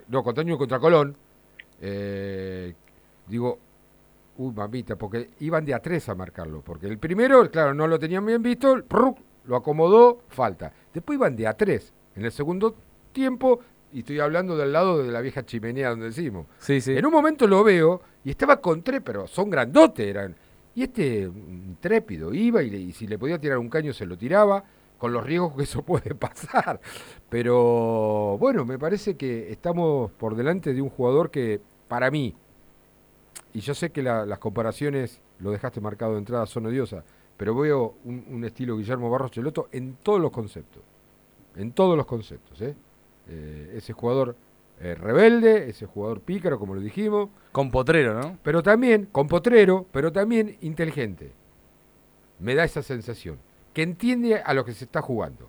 no, 0.09 0.25
contra 0.25 0.43
Ñul, 0.43 0.59
contra 0.59 0.81
Colón, 0.81 1.17
eh, 1.81 2.75
digo, 3.27 3.59
uy, 4.39 4.53
mamita, 4.53 4.97
porque 4.97 5.31
iban 5.41 5.65
de 5.65 5.75
a 5.75 5.81
tres 5.81 6.09
a 6.09 6.15
marcarlo, 6.15 6.61
porque 6.61 6.87
el 6.87 6.99
primero, 6.99 7.49
claro, 7.51 7.75
no 7.75 7.87
lo 7.87 7.99
tenían 7.99 8.27
bien 8.27 8.43
visto, 8.43 8.77
lo 9.45 9.57
acomodó, 9.57 10.23
falta. 10.29 10.73
Después 10.93 11.17
iban 11.17 11.37
de 11.37 11.47
a 11.47 11.55
tres. 11.57 11.93
En 12.17 12.25
el 12.25 12.33
segundo 12.33 12.75
tiempo, 13.13 13.61
y 13.95 14.01
estoy 14.01 14.19
hablando 14.19 14.57
del 14.57 14.73
lado 14.73 15.05
de 15.05 15.13
la 15.13 15.21
vieja 15.21 15.47
chimenea 15.47 15.91
donde 15.91 16.07
decimos. 16.07 16.47
Sí, 16.59 16.81
sí. 16.81 16.97
En 16.97 17.07
un 17.07 17.13
momento 17.13 17.47
lo 17.47 17.63
veo 17.63 18.03
y 18.25 18.31
estaba 18.31 18.61
con 18.61 18.83
tres, 18.83 19.01
pero 19.05 19.29
son 19.29 19.49
grandotes 19.49 20.05
eran. 20.05 20.35
Y 20.75 20.83
este 20.83 21.21
intrépido 21.23 22.35
iba 22.35 22.61
y, 22.65 22.75
y, 22.75 22.93
si 22.93 23.07
le 23.07 23.17
podía 23.17 23.39
tirar 23.39 23.59
un 23.59 23.71
caño 23.71 23.93
se 23.93 24.05
lo 24.05 24.19
tiraba, 24.19 24.65
con 24.99 25.13
los 25.13 25.23
riesgos 25.23 25.55
que 25.55 25.63
eso 25.63 25.83
puede 25.87 26.13
pasar. 26.17 26.81
Pero 27.29 28.37
bueno, 28.37 28.65
me 28.65 28.81
parece 28.81 29.17
que 29.17 29.53
estamos 29.53 30.11
por 30.11 30.35
delante 30.35 30.75
de 30.75 30.83
un 30.83 30.91
jugador 30.91 31.31
que 31.31 31.61
para 31.87 32.11
mí, 32.11 32.35
y 33.53 33.61
yo 33.61 33.75
sé 33.75 33.93
que 33.93 34.03
la, 34.03 34.27
las 34.27 34.41
comparaciones, 34.41 35.21
lo 35.39 35.53
dejaste 35.53 35.81
marcado 35.81 36.15
de 36.15 36.19
entrada, 36.19 36.47
son 36.47 36.67
odiosas, 36.67 37.05
pero 37.37 37.55
veo 37.55 37.95
un, 38.03 38.25
un 38.29 38.45
estilo 38.45 38.77
Guillermo 38.77 39.09
Barros 39.09 39.31
Cheloto 39.31 39.69
en 39.71 39.99
todos 40.03 40.21
los 40.21 40.33
conceptos. 40.33 40.83
En 41.55 41.71
todos 41.71 41.97
los 41.97 42.07
conceptos. 42.07 42.61
¿eh? 42.61 42.75
Eh, 43.29 43.75
ese 43.77 43.93
jugador 43.93 44.37
eh, 44.81 44.95
rebelde, 44.95 45.69
ese 45.69 45.87
jugador 45.87 46.21
pícaro, 46.21 46.59
como 46.59 46.75
lo 46.75 46.81
dijimos. 46.81 47.31
Con 47.53 47.71
potrero, 47.71 48.21
¿no? 48.21 48.39
Pero 48.43 48.63
también, 48.63 49.07
con 49.11 49.29
potrero, 49.29 49.87
pero 49.93 50.13
también 50.13 50.57
inteligente. 50.61 51.33
Me 52.39 52.55
da 52.55 52.65
esa 52.65 52.83
sensación. 52.83 53.39
Que 53.73 53.83
entiende 53.83 54.37
a 54.37 54.55
lo 54.55 54.65
que 54.65 54.73
se 54.73 54.85
está 54.85 55.01
jugando. 55.01 55.49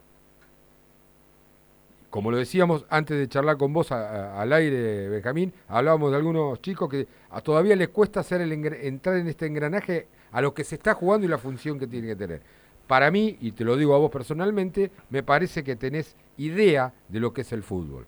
Como 2.09 2.31
lo 2.31 2.37
decíamos 2.37 2.85
antes 2.89 3.17
de 3.17 3.27
charlar 3.27 3.57
con 3.57 3.73
vos 3.73 3.91
a, 3.91 4.37
a, 4.37 4.41
al 4.41 4.53
aire, 4.53 5.09
Benjamín, 5.09 5.51
hablábamos 5.67 6.11
de 6.11 6.17
algunos 6.17 6.61
chicos 6.61 6.89
que 6.89 7.07
a 7.29 7.41
todavía 7.41 7.75
les 7.75 7.89
cuesta 7.89 8.21
hacer 8.21 8.39
el 8.39 8.53
entrar 8.53 9.17
en 9.17 9.27
este 9.27 9.47
engranaje 9.47 10.07
a 10.31 10.41
lo 10.41 10.53
que 10.53 10.63
se 10.63 10.75
está 10.75 10.93
jugando 10.93 11.25
y 11.25 11.29
la 11.29 11.37
función 11.37 11.77
que 11.77 11.87
tiene 11.87 12.07
que 12.07 12.15
tener. 12.15 12.41
Para 12.87 13.09
mí, 13.09 13.37
y 13.41 13.51
te 13.51 13.63
lo 13.63 13.77
digo 13.77 13.95
a 13.95 13.99
vos 13.99 14.11
personalmente, 14.11 14.91
me 15.09 15.23
parece 15.23 15.63
que 15.63 15.75
tenés 15.75 16.15
idea 16.37 16.93
de 17.09 17.19
lo 17.19 17.33
que 17.33 17.41
es 17.41 17.51
el 17.51 17.63
fútbol. 17.63 18.05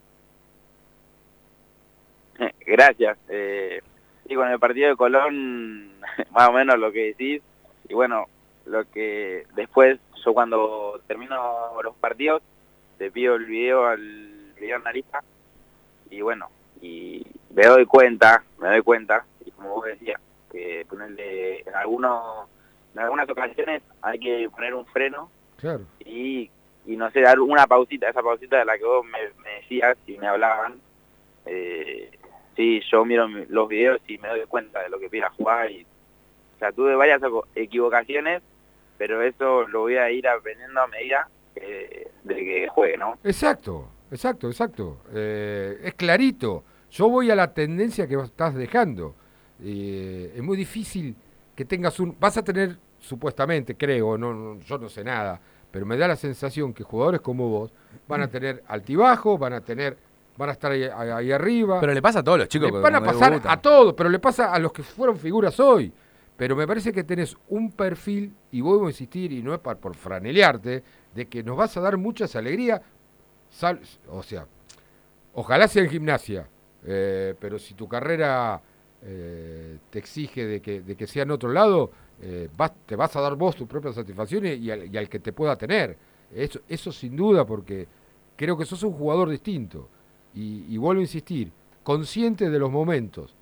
Gracias. 2.66 3.18
Eh, 3.30 3.82
con 4.36 4.50
el 4.50 4.60
partido 4.60 4.90
de 4.90 4.96
Colón, 4.96 6.00
más 6.32 6.50
o 6.50 6.54
menos 6.54 6.78
lo 6.78 6.92
que 6.92 7.08
decís, 7.08 7.42
y 7.88 7.94
bueno, 7.94 8.26
lo 8.66 8.90
que 8.92 9.46
después, 9.56 10.00
yo 10.24 10.34
cuando 10.34 11.02
termino 11.08 11.82
los 11.82 11.96
partidos, 11.96 12.42
te 12.98 13.12
pido 13.12 13.36
el 13.36 13.46
video 13.46 13.88
al 13.88 14.54
video 14.60 14.78
analista, 14.78 15.24
y 16.10 16.22
bueno, 16.22 16.50
y 16.82 17.26
me 17.52 17.66
doy 17.66 17.86
cuenta, 17.86 18.44
me 18.60 18.68
doy 18.68 18.82
cuenta, 18.82 19.26
y 19.46 19.52
como 19.52 19.76
vos 19.76 19.86
decías, 19.86 20.20
que 20.52 20.86
ponerle 20.90 21.62
en 21.62 21.76
algunos 21.76 22.48
en 22.98 23.04
algunas 23.04 23.30
ocasiones 23.30 23.84
hay 24.02 24.18
que 24.18 24.50
poner 24.50 24.74
un 24.74 24.86
freno 24.88 25.30
claro. 25.58 25.86
y, 26.00 26.50
y 26.88 26.96
no 26.96 27.12
sé, 27.12 27.22
dar 27.22 27.40
una 27.40 27.68
pausita, 27.68 28.10
esa 28.10 28.24
pausita 28.24 28.58
de 28.58 28.66
la 28.66 28.76
que 28.76 28.86
vos 28.86 29.06
me, 29.06 29.20
me 29.44 29.62
decías 29.62 29.96
y 30.08 30.18
me 30.18 30.28
hablaban. 30.28 30.82
Eh, 31.46 32.10
sí, 32.56 32.82
yo 32.92 33.06
miro 33.06 33.28
los 33.28 33.70
videos 33.70 34.02
y 34.08 34.18
me 34.18 34.30
doy 34.30 34.42
cuenta 34.48 34.82
de 34.82 34.90
lo 34.90 35.00
que 35.00 35.10
pide 35.10 35.30
jugar. 35.38 35.70
Y, 35.70 35.84
o 35.84 36.58
sea, 36.58 36.72
tuve 36.72 36.96
varias 36.96 37.22
equivocaciones, 37.54 38.42
pero 38.98 39.22
eso 39.22 39.68
lo 39.68 39.82
voy 39.82 39.98
a 39.98 40.10
ir 40.10 40.28
aprendiendo 40.28 40.82
a 40.82 40.88
medida 40.88 41.30
que, 41.54 42.10
de 42.24 42.36
que 42.36 42.68
juegue, 42.68 42.98
¿no? 42.98 43.20
Exacto, 43.24 43.92
exacto, 44.10 44.48
exacto. 44.48 45.02
Eh, 45.14 45.82
es 45.84 45.94
clarito. 45.94 46.64
Yo 46.90 47.10
voy 47.10 47.30
a 47.30 47.36
la 47.36 47.54
tendencia 47.54 48.08
que 48.08 48.16
vos 48.16 48.30
estás 48.30 48.56
dejando. 48.56 49.14
Eh, 49.64 50.34
es 50.36 50.42
muy 50.42 50.58
difícil 50.58 51.16
que 51.56 51.64
tengas 51.64 52.00
un... 52.00 52.18
Vas 52.20 52.38
a 52.38 52.44
tener 52.44 52.78
supuestamente, 53.00 53.76
creo, 53.76 54.18
no, 54.18 54.34
no, 54.34 54.60
yo 54.60 54.78
no 54.78 54.90
sé 54.90 55.04
nada, 55.04 55.40
pero 55.72 55.86
me 55.86 55.98
da 55.98 56.08
la 56.08 56.16
sensación 56.16 56.74
que 56.74 56.84
jugadores 56.84 57.22
como 57.22 57.50
vos 57.50 57.74
van 58.08 58.22
a 58.22 58.28
tener 58.28 58.64
altibajos, 58.68 59.40
van 59.40 59.54
a 59.54 59.62
tener, 59.62 59.98
van 60.38 60.50
a 60.50 60.52
estar 60.54 60.72
ahí, 60.72 60.84
ahí 60.84 61.32
arriba. 61.32 61.80
Pero 61.80 61.94
le 61.94 62.02
pasa 62.02 62.20
a 62.20 62.24
todos 62.24 62.40
los 62.40 62.48
chicos. 62.48 62.72
Le 62.72 62.80
van 62.80 62.96
a 62.96 63.04
pasar 63.04 63.42
a 63.44 63.62
todos, 63.62 63.94
pero 63.94 64.10
le 64.10 64.20
pasa 64.20 64.54
a 64.54 64.60
los 64.60 64.72
que 64.72 64.84
fueron 64.84 65.18
figuras 65.18 65.60
hoy. 65.60 65.92
Pero 66.36 66.56
me 66.56 66.68
parece 66.68 66.94
que 66.94 67.04
tenés 67.04 67.36
un 67.50 67.72
perfil, 67.72 68.34
y 68.52 68.62
vuelvo 68.62 68.86
a 68.86 68.90
insistir, 68.90 69.32
y 69.34 69.42
no 69.42 69.54
es 69.54 69.60
para, 69.60 69.80
por 69.80 69.96
franelearte, 69.96 70.84
de 71.14 71.26
que 71.26 71.44
nos 71.44 71.58
vas 71.58 71.76
a 71.78 71.82
dar 71.82 71.98
muchas 71.98 72.36
alegrías. 72.36 72.80
Sal, 73.50 73.80
o 74.10 74.22
sea, 74.22 74.46
ojalá 75.34 75.68
sea 75.68 75.84
en 75.84 75.90
gimnasia, 75.90 76.48
eh, 76.86 77.34
pero 77.40 77.58
si 77.58 77.74
tu 77.74 77.88
carrera 77.88 78.62
eh, 79.02 79.78
te 79.90 80.00
exige 80.00 80.46
de 80.46 80.62
que, 80.62 80.82
de 80.82 80.96
que 80.96 81.08
sea 81.08 81.24
en 81.24 81.32
otro 81.32 81.52
lado, 81.52 81.92
eh, 82.22 82.50
vas, 82.56 82.72
te 82.86 82.96
vas 82.96 83.16
a 83.16 83.22
dar 83.22 83.36
vos 83.36 83.56
tus 83.56 83.68
propias 83.68 83.96
satisfacciones 83.96 84.60
y 84.60 84.72
al, 84.72 84.94
y 84.94 84.98
al, 84.98 85.10
que 85.10 85.20
te 85.20 85.34
pueda 85.34 85.56
tener. 85.56 85.98
Eso, 86.34 86.60
eso 86.68 86.92
sin 86.92 87.16
duda, 87.16 87.46
porque 87.46 87.88
creo 88.36 88.58
que 88.58 88.66
sos 88.66 88.84
un 88.84 88.94
jugador 88.94 89.30
distinto. 89.30 89.90
Y, 90.34 90.66
y 90.70 90.78
vuelvo 90.78 91.00
a 91.00 91.04
insistir, 91.04 91.52
consciente 91.84 92.50
de 92.50 92.60
los 92.60 92.72
momentos. 92.72 93.36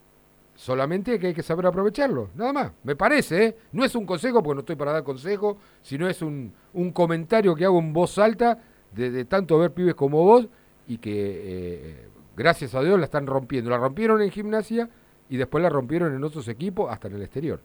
Solamente 0.55 1.19
que 1.19 1.27
hay 1.27 1.33
que 1.33 1.43
saber 1.43 1.65
aprovecharlo, 1.65 2.29
nada 2.35 2.53
más. 2.53 2.71
Me 2.83 2.95
parece, 2.95 3.45
¿eh? 3.45 3.57
No 3.73 3.83
es 3.83 3.93
un 3.93 4.05
consejo, 4.05 4.41
porque 4.41 4.55
no 4.55 4.59
estoy 4.61 4.77
para 4.77 4.93
dar 4.93 5.03
consejo, 5.03 5.57
sino 5.81 6.07
es 6.07 6.21
un, 6.21 6.53
un 6.73 6.91
comentario 6.91 7.53
que 7.55 7.65
hago 7.65 7.79
en 7.79 7.91
voz 7.91 8.17
alta 8.17 8.61
de, 8.93 9.25
tanto 9.25 9.57
ver 9.57 9.73
pibes 9.73 9.95
como 9.95 10.23
vos 10.23 10.47
y 10.87 10.97
que, 10.97 11.11
eh, 11.13 12.07
gracias 12.37 12.73
a 12.73 12.81
Dios, 12.81 12.97
la 12.97 13.05
están 13.05 13.27
rompiendo. 13.27 13.69
La 13.69 13.77
rompieron 13.77 14.21
en 14.21 14.31
gimnasia 14.31 14.89
y 15.27 15.35
después 15.35 15.61
la 15.61 15.69
rompieron 15.69 16.15
en 16.15 16.23
otros 16.23 16.47
equipos, 16.47 16.89
hasta 16.89 17.09
en 17.09 17.15
el 17.15 17.23
exterior. 17.23 17.59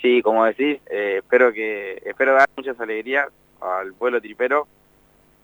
Sí, 0.00 0.22
como 0.22 0.44
decís, 0.44 0.80
eh, 0.90 1.16
espero 1.18 1.52
que 1.52 2.02
espero 2.04 2.32
dar 2.32 2.48
muchas 2.56 2.78
alegrías 2.80 3.28
al 3.60 3.92
pueblo 3.92 4.20
tripero 4.20 4.66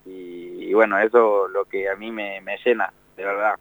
y, 0.07 0.73
bueno, 0.73 0.99
eso 0.99 1.49
lo 1.49 1.65
que 1.65 1.89
a 1.89 1.97
mí 1.97 2.13
me, 2.13 2.41
me, 2.41 2.57
llena, 2.65 2.93
de 3.17 3.25
verdad. 3.25 3.57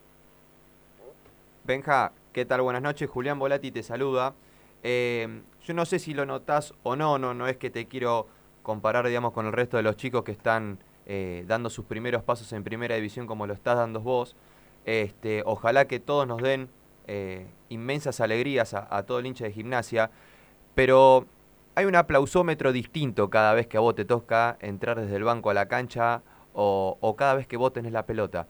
Benja, 1.63 2.11
¿qué 2.31 2.45
tal? 2.45 2.61
Buenas 2.61 2.83
noches, 2.83 3.09
Julián 3.09 3.39
Volati 3.39 3.71
te 3.71 3.81
saluda. 3.83 4.35
Eh, 4.83 5.41
yo 5.65 5.73
no 5.73 5.85
sé 5.85 5.97
si 5.97 6.13
lo 6.13 6.25
notás 6.25 6.73
o 6.83 6.95
no, 6.95 7.17
no, 7.17 7.33
no 7.33 7.47
es 7.47 7.57
que 7.57 7.71
te 7.71 7.87
quiero 7.87 8.27
comparar, 8.61 9.07
digamos, 9.07 9.33
con 9.33 9.47
el 9.47 9.53
resto 9.53 9.77
de 9.77 9.83
los 9.83 9.97
chicos 9.97 10.23
que 10.23 10.31
están 10.31 10.77
eh, 11.07 11.43
dando 11.47 11.69
sus 11.69 11.85
primeros 11.85 12.23
pasos 12.23 12.53
en 12.53 12.63
primera 12.63 12.95
división 12.95 13.25
como 13.27 13.47
lo 13.47 13.53
estás 13.53 13.77
dando 13.77 13.99
vos. 13.99 14.35
Este, 14.85 15.41
ojalá 15.45 15.85
que 15.87 15.99
todos 15.99 16.27
nos 16.27 16.41
den 16.41 16.69
eh, 17.07 17.47
inmensas 17.69 18.21
alegrías 18.21 18.75
a, 18.75 18.87
a 18.95 19.03
todo 19.03 19.17
el 19.17 19.25
hincha 19.25 19.45
de 19.45 19.51
gimnasia, 19.51 20.11
pero 20.75 21.25
hay 21.73 21.85
un 21.85 21.95
aplausómetro 21.95 22.71
distinto 22.71 23.29
cada 23.29 23.53
vez 23.53 23.67
que 23.67 23.77
a 23.77 23.79
vos 23.79 23.95
te 23.95 24.05
toca 24.05 24.57
entrar 24.61 24.99
desde 24.99 25.15
el 25.15 25.23
banco 25.23 25.49
a 25.49 25.53
la 25.53 25.67
cancha 25.67 26.21
o, 26.53 27.15
cada 27.17 27.33
vez 27.33 27.47
que 27.47 27.57
vos 27.57 27.73
tenés 27.73 27.91
la 27.91 28.05
pelota. 28.05 28.47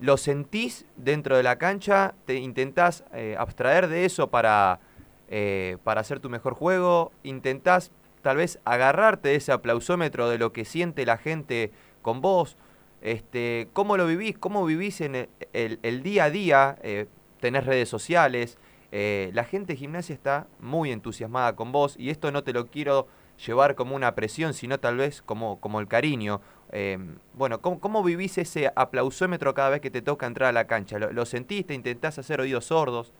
¿Lo 0.00 0.16
sentís 0.16 0.86
dentro 0.96 1.36
de 1.36 1.44
la 1.44 1.56
cancha? 1.56 2.14
¿Te 2.24 2.34
intentás 2.34 3.04
eh, 3.12 3.36
abstraer 3.38 3.86
de 3.86 4.04
eso 4.04 4.28
para, 4.28 4.80
eh, 5.28 5.78
para 5.84 6.00
hacer 6.00 6.18
tu 6.18 6.28
mejor 6.30 6.54
juego? 6.54 7.12
¿Intentás 7.22 7.92
tal 8.22 8.38
vez 8.38 8.58
agarrarte 8.64 9.36
ese 9.36 9.52
aplausómetro 9.52 10.28
de 10.28 10.38
lo 10.38 10.52
que 10.52 10.64
siente 10.64 11.06
la 11.06 11.16
gente 11.16 11.70
con 12.02 12.20
vos? 12.20 12.56
Este, 13.02 13.68
¿Cómo 13.72 13.96
lo 13.96 14.06
vivís? 14.06 14.36
¿Cómo 14.36 14.64
vivís 14.64 15.00
en 15.00 15.28
el 15.52 16.02
día 16.02 16.24
a 16.24 16.30
día? 16.30 16.76
Eh, 16.82 17.06
¿Tenés 17.38 17.64
redes 17.64 17.88
sociales? 17.88 18.58
Eh, 18.96 19.32
la 19.34 19.42
gente 19.42 19.72
de 19.72 19.76
gimnasia 19.76 20.14
está 20.14 20.46
muy 20.60 20.92
entusiasmada 20.92 21.56
con 21.56 21.72
vos 21.72 21.96
y 21.98 22.10
esto 22.10 22.30
no 22.30 22.44
te 22.44 22.52
lo 22.52 22.68
quiero 22.68 23.08
llevar 23.44 23.74
como 23.74 23.96
una 23.96 24.14
presión, 24.14 24.54
sino 24.54 24.78
tal 24.78 24.98
vez 24.98 25.20
como, 25.20 25.60
como 25.60 25.80
el 25.80 25.88
cariño. 25.88 26.40
Eh, 26.70 26.98
bueno, 27.32 27.60
¿cómo, 27.60 27.80
¿cómo, 27.80 28.04
vivís 28.04 28.38
ese 28.38 28.70
aplausómetro 28.76 29.52
cada 29.52 29.70
vez 29.70 29.80
que 29.80 29.90
te 29.90 30.00
toca 30.00 30.28
entrar 30.28 30.50
a 30.50 30.52
la 30.52 30.68
cancha? 30.68 31.00
¿Lo, 31.00 31.26
sentiste? 31.26 31.74
¿Intentás 31.74 32.20
hacer 32.20 32.40
oídos 32.40 32.66
sordos? 32.66 33.12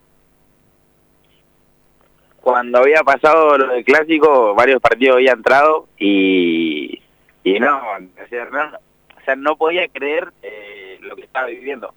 Cuando 2.41 2.79
había 2.79 3.03
pasado 3.03 3.59
lo 3.59 3.67
del 3.73 3.85
clásico, 3.85 4.55
varios 4.55 4.81
partidos 4.81 5.17
había 5.17 5.33
entrado 5.33 5.89
y, 5.99 7.03
y 7.43 7.59
no, 7.59 7.79
o 7.79 9.25
sea, 9.25 9.35
no 9.35 9.57
podía 9.57 9.89
creer 9.89 10.33
eh, 10.41 10.99
lo 11.01 11.17
que 11.17 11.23
estaba 11.23 11.49
viviendo. 11.49 11.93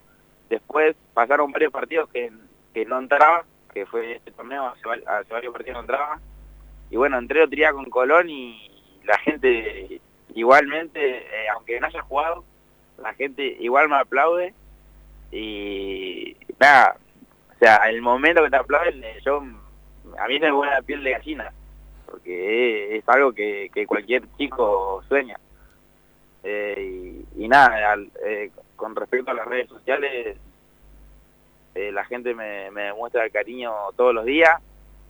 Después 0.50 0.96
pasaron 1.14 1.52
varios 1.52 1.70
partidos 1.70 2.08
que, 2.08 2.32
que 2.74 2.84
no 2.84 2.98
entraba 2.98 3.44
que 3.72 3.86
fue 3.86 4.16
este 4.16 4.30
torneo, 4.32 4.66
hace, 4.66 4.82
hace 5.06 5.32
varios 5.32 5.52
partidos 5.52 5.74
no 5.76 5.80
entraba. 5.80 6.20
Y 6.90 6.96
bueno, 6.96 7.18
entré 7.18 7.42
otro 7.42 7.74
con 7.74 7.84
Colón 7.86 8.30
y 8.30 9.00
la 9.04 9.18
gente 9.18 10.00
igualmente, 10.34 11.18
eh, 11.18 11.48
aunque 11.54 11.80
no 11.80 11.86
haya 11.86 12.02
jugado, 12.02 12.44
la 12.98 13.14
gente 13.14 13.56
igual 13.60 13.88
me 13.88 13.96
aplaude. 13.96 14.54
Y 15.30 16.36
nada, 16.58 16.96
o 17.54 17.58
sea, 17.58 17.76
el 17.88 18.00
momento 18.00 18.42
que 18.42 18.50
te 18.50 18.56
aplauden, 18.56 19.02
yo 19.24 19.42
a 20.18 20.28
mí 20.28 20.38
me 20.38 20.50
pone 20.50 20.70
la 20.70 20.82
piel 20.82 21.02
de 21.04 21.10
gallina. 21.10 21.52
porque 22.06 22.96
es, 22.96 23.08
algo 23.08 23.32
que, 23.32 23.70
cualquier 23.86 24.22
chico 24.36 25.02
sueña. 25.08 25.38
Eh, 26.42 27.24
y, 27.36 27.48
nada, 27.48 27.96
eh, 28.24 28.50
con 28.76 28.94
respecto 28.96 29.30
a 29.30 29.34
las 29.34 29.46
redes 29.46 29.68
sociales, 29.68 30.38
eh, 31.78 31.92
la 31.92 32.04
gente 32.04 32.34
me, 32.34 32.70
me 32.70 32.82
demuestra 32.82 33.24
el 33.24 33.30
cariño 33.30 33.72
todos 33.96 34.14
los 34.14 34.24
días, 34.24 34.60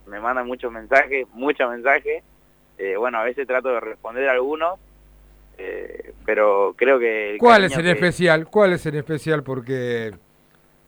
me 0.07 0.21
manda 0.21 0.43
muchos 0.45 0.73
mensajes, 0.73 1.27
muchos 1.33 1.71
mensajes. 1.71 2.23
bueno, 2.99 3.19
a 3.19 3.25
veces 3.25 3.47
trato 3.47 3.69
de 3.69 3.81
responder 3.81 4.29
a 4.29 4.33
algunos, 4.33 4.79
pero 6.25 6.75
creo 6.77 6.99
que... 6.99 7.37
¿Cuál 7.39 7.65
es 7.65 7.77
en 7.77 7.87
especial? 7.89 8.47
¿Cuál 8.47 8.75
es 8.75 8.87
en 8.87 8.95
especial? 8.95 9.43
Porque 9.43 10.13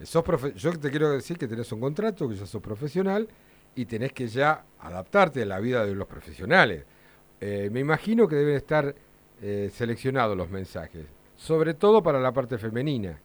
sos 0.03 0.55
yo 0.55 0.73
te 0.79 0.91
quiero 0.91 1.11
decir 1.11 1.37
que 1.39 1.47
tenés 1.47 1.71
un 1.73 1.81
contrato, 1.81 2.29
que 2.29 2.37
ya 2.37 2.47
sos 2.47 2.63
profesional 2.63 3.29
y 3.75 3.85
tenés 3.87 4.13
que 4.13 4.27
ya 4.27 4.65
adaptarte 4.81 5.43
a 5.43 5.47
la 5.47 5.61
vida 5.61 5.85
de 5.85 5.95
los 5.95 6.07
profesionales. 6.07 6.85
Eh, 7.41 7.69
me 7.71 7.81
imagino 7.81 8.29
que 8.29 8.37
deben 8.37 8.57
estar 8.57 8.95
eh, 9.43 9.71
seleccionados 9.73 10.37
los 10.37 10.51
mensajes, 10.51 11.07
sobre 11.37 11.75
todo 11.75 12.03
para 12.03 12.21
la 12.21 12.33
parte 12.33 12.59
femenina. 12.59 13.19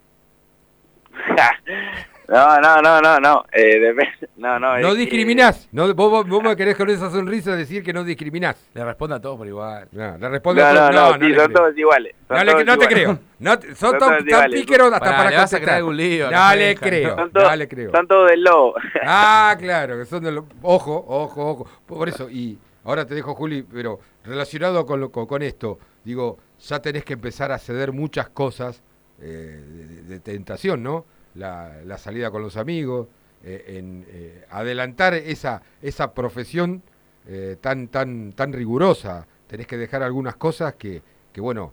no, 2.27 2.61
no, 2.61 2.81
no, 2.81 3.01
no, 3.01 3.19
no. 3.19 3.45
Eh, 3.51 3.93
no, 4.37 4.59
no, 4.59 4.79
no 4.79 4.95
discriminás. 4.95 5.67
No, 5.71 5.93
vos, 5.93 6.27
vos, 6.27 6.43
me 6.43 6.55
querés 6.55 6.75
con 6.75 6.89
esa 6.89 7.09
sonrisa 7.09 7.55
decir 7.55 7.83
que 7.83 7.93
no 7.93 8.03
discriminás. 8.03 8.69
Le 8.73 8.83
responde 8.83 9.15
a 9.15 9.19
todos 9.19 9.37
por 9.37 9.47
igual. 9.47 9.87
No, 9.91 10.17
le 10.17 10.29
responde 10.29 10.63
a 10.63 10.73
todos. 10.73 10.95
No, 10.95 11.17
no, 11.17 11.35
son 11.35 11.53
todos 11.53 11.77
iguales. 11.77 12.15
no, 12.29 12.63
no 12.63 12.77
te 12.77 12.87
creo. 12.87 13.19
No, 13.39 13.51
son, 13.75 13.97
tan, 13.97 14.25
tan 14.25 14.49
píqueros 14.49 14.91
hasta 14.93 15.05
para, 15.05 15.17
para 15.17 15.37
contestar. 15.37 15.69
algún 15.75 15.97
lío. 15.97 16.31
No, 16.31 16.55
le 16.55 16.75
creo. 16.75 17.15
Son 17.15 17.31
no 17.33 17.55
le 17.55 17.67
creo. 17.67 17.91
Son 17.91 18.07
todos 18.07 18.29
del 18.29 18.43
lobo. 18.43 18.75
ah, 19.05 19.55
claro, 19.59 19.97
que 19.97 20.05
son 20.05 20.23
del 20.23 20.35
lobo. 20.35 20.47
Ojo, 20.61 21.05
ojo, 21.07 21.49
ojo. 21.49 21.69
Por 21.85 22.09
eso, 22.09 22.29
y 22.29 22.57
ahora 22.83 23.05
te 23.05 23.13
dejo, 23.13 23.35
Juli, 23.35 23.63
pero 23.63 23.99
relacionado 24.23 24.85
con, 24.85 24.99
lo, 24.99 25.11
con, 25.11 25.41
esto, 25.41 25.79
digo, 26.03 26.37
ya 26.59 26.81
tenés 26.81 27.03
que 27.03 27.13
empezar 27.13 27.51
a 27.51 27.59
ceder 27.59 27.91
muchas 27.91 28.29
cosas 28.29 28.81
eh, 29.21 29.61
de 30.07 30.19
tentación, 30.19 30.81
¿no? 30.81 31.05
La, 31.35 31.97
salida 31.97 32.31
con 32.31 32.41
los 32.41 32.57
amigos, 32.57 33.07
eh, 33.43 33.77
en 33.77 34.05
eh, 34.09 34.45
adelantar 34.49 35.13
esa, 35.13 35.61
esa 35.81 36.13
profesión 36.13 36.81
eh, 37.27 37.57
tan, 37.61 37.89
tan, 37.89 38.33
tan 38.33 38.53
rigurosa. 38.53 39.27
Tenés 39.47 39.67
que 39.67 39.77
dejar 39.77 40.01
algunas 40.01 40.35
cosas 40.35 40.73
que, 40.75 41.01
que 41.31 41.41
bueno, 41.41 41.71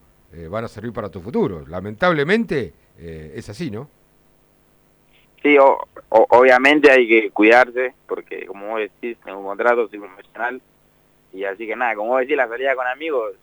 van 0.50 0.64
a 0.64 0.68
servir 0.68 0.92
para 0.92 1.10
tu 1.10 1.20
futuro. 1.20 1.66
Lamentablemente 1.66 2.72
es 2.98 3.48
así, 3.50 3.70
¿no? 3.70 3.88
Sí, 5.42 5.56
obviamente 6.08 6.90
hay 6.90 7.06
que 7.06 7.30
cuidarse, 7.30 7.94
porque 8.06 8.46
como 8.46 8.68
vos 8.68 8.80
decís, 8.80 9.18
tengo 9.24 9.40
un 9.40 9.44
contrato, 9.44 9.88
soy 9.88 9.98
profesional, 9.98 10.62
y 11.34 11.44
así 11.44 11.66
que 11.66 11.76
nada, 11.76 11.96
como 11.96 12.10
vos 12.10 12.20
decís, 12.20 12.36
la 12.36 12.48
salida 12.48 12.74
con 12.74 12.86
amigos, 12.86 13.34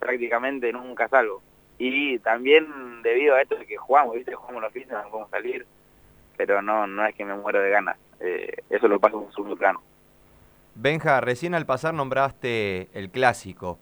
prácticamente 0.00 0.72
nunca 0.72 1.08
salgo 1.08 1.40
y 1.78 2.18
también 2.20 3.02
debido 3.02 3.34
a 3.34 3.42
esto 3.42 3.56
de 3.56 3.66
que 3.66 3.76
jugamos, 3.76 4.14
¿viste? 4.14 4.34
Jugamos 4.34 4.62
los 4.62 4.72
fines, 4.72 4.88
no 4.88 5.10
podemos 5.10 5.30
salir, 5.30 5.66
pero 6.36 6.62
no 6.62 6.86
no 6.86 7.06
es 7.06 7.14
que 7.14 7.24
me 7.24 7.34
muero 7.34 7.60
de 7.60 7.70
ganas, 7.70 7.96
eh, 8.20 8.62
eso 8.70 8.88
lo 8.88 8.98
paso 8.98 9.18
en 9.18 9.24
un 9.24 9.32
segundo 9.32 9.56
plano. 9.56 9.82
Benja, 10.74 11.20
recién 11.20 11.54
al 11.54 11.66
pasar 11.66 11.94
nombraste 11.94 12.88
el 12.92 13.10
clásico. 13.10 13.78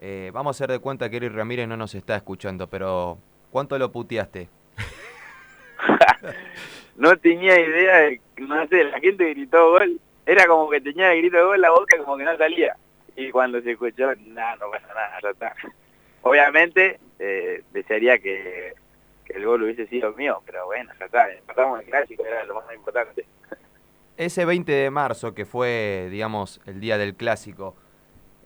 Eh, 0.00 0.30
vamos 0.32 0.48
a 0.48 0.56
hacer 0.56 0.70
de 0.70 0.78
cuenta 0.78 1.10
que 1.10 1.16
Eric 1.16 1.34
Ramírez 1.34 1.68
no 1.68 1.76
nos 1.76 1.94
está 1.94 2.16
escuchando, 2.16 2.68
pero 2.68 3.18
¿cuánto 3.50 3.78
lo 3.78 3.92
puteaste? 3.92 4.48
no 6.96 7.16
tenía 7.16 7.58
idea 7.58 7.96
de, 7.98 8.20
no 8.38 8.66
sé, 8.68 8.84
la 8.84 9.00
gente 9.00 9.28
gritó 9.30 9.70
gol, 9.70 10.00
era 10.24 10.46
como 10.46 10.70
que 10.70 10.80
tenía 10.80 11.12
el 11.12 11.18
grito 11.18 11.36
de 11.36 11.42
gol 11.42 11.56
en 11.56 11.62
la 11.62 11.70
boca 11.70 11.98
como 11.98 12.16
que 12.16 12.24
no 12.24 12.36
salía. 12.36 12.76
Y 13.16 13.30
cuando 13.30 13.60
se 13.60 13.72
escuchó, 13.72 14.14
nada, 14.26 14.56
no 14.56 14.70
pasa 14.70 14.86
nada, 14.88 15.18
ya 15.22 15.30
está. 15.30 15.54
Obviamente 16.22 17.00
eh, 17.18 17.62
desearía 17.72 18.18
que, 18.18 18.74
el 19.28 19.44
gol 19.44 19.62
hubiese 19.62 19.86
sido 19.86 20.12
mío, 20.14 20.42
pero 20.46 20.64
bueno, 20.64 20.90
ya 20.98 21.04
está, 21.04 21.30
empatamos 21.30 21.80
el 21.80 21.86
clásico, 21.86 22.24
era 22.24 22.44
lo 22.44 22.54
más 22.54 22.64
importante. 22.74 23.26
Ese 24.16 24.44
20 24.46 24.72
de 24.72 24.90
marzo, 24.90 25.34
que 25.34 25.44
fue, 25.44 26.08
digamos, 26.10 26.62
el 26.64 26.80
día 26.80 26.96
del 26.96 27.14
clásico, 27.14 27.76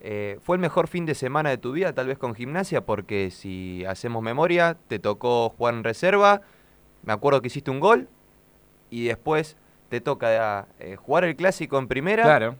eh, 0.01 0.39
¿fue 0.43 0.57
el 0.57 0.61
mejor 0.61 0.89
fin 0.89 1.07
de 1.07 1.15
semana 1.15 1.51
de 1.51 1.59
tu 1.59 1.73
vida, 1.73 1.93
tal 1.93 2.09
vez 2.09 2.19
con 2.19 2.35
gimnasia? 2.35 2.85
Porque 2.85 3.31
si 3.31 3.85
hacemos 3.85 4.23
memoria, 4.23 4.77
te 4.89 4.99
tocó 4.99 5.51
jugar 5.51 5.75
en 5.75 5.85
reserva, 5.85 6.43
me 7.05 7.13
acuerdo 7.13 7.41
que 7.41 7.47
hiciste 7.47 7.71
un 7.71 7.79
gol, 7.79 8.09
y 8.91 9.07
después 9.07 9.57
te 9.89 10.01
toca 10.01 10.67
eh, 10.81 10.97
jugar 10.97 11.25
el 11.25 11.37
clásico 11.37 11.79
en 11.79 11.87
primera. 11.87 12.25
Claro 12.25 12.57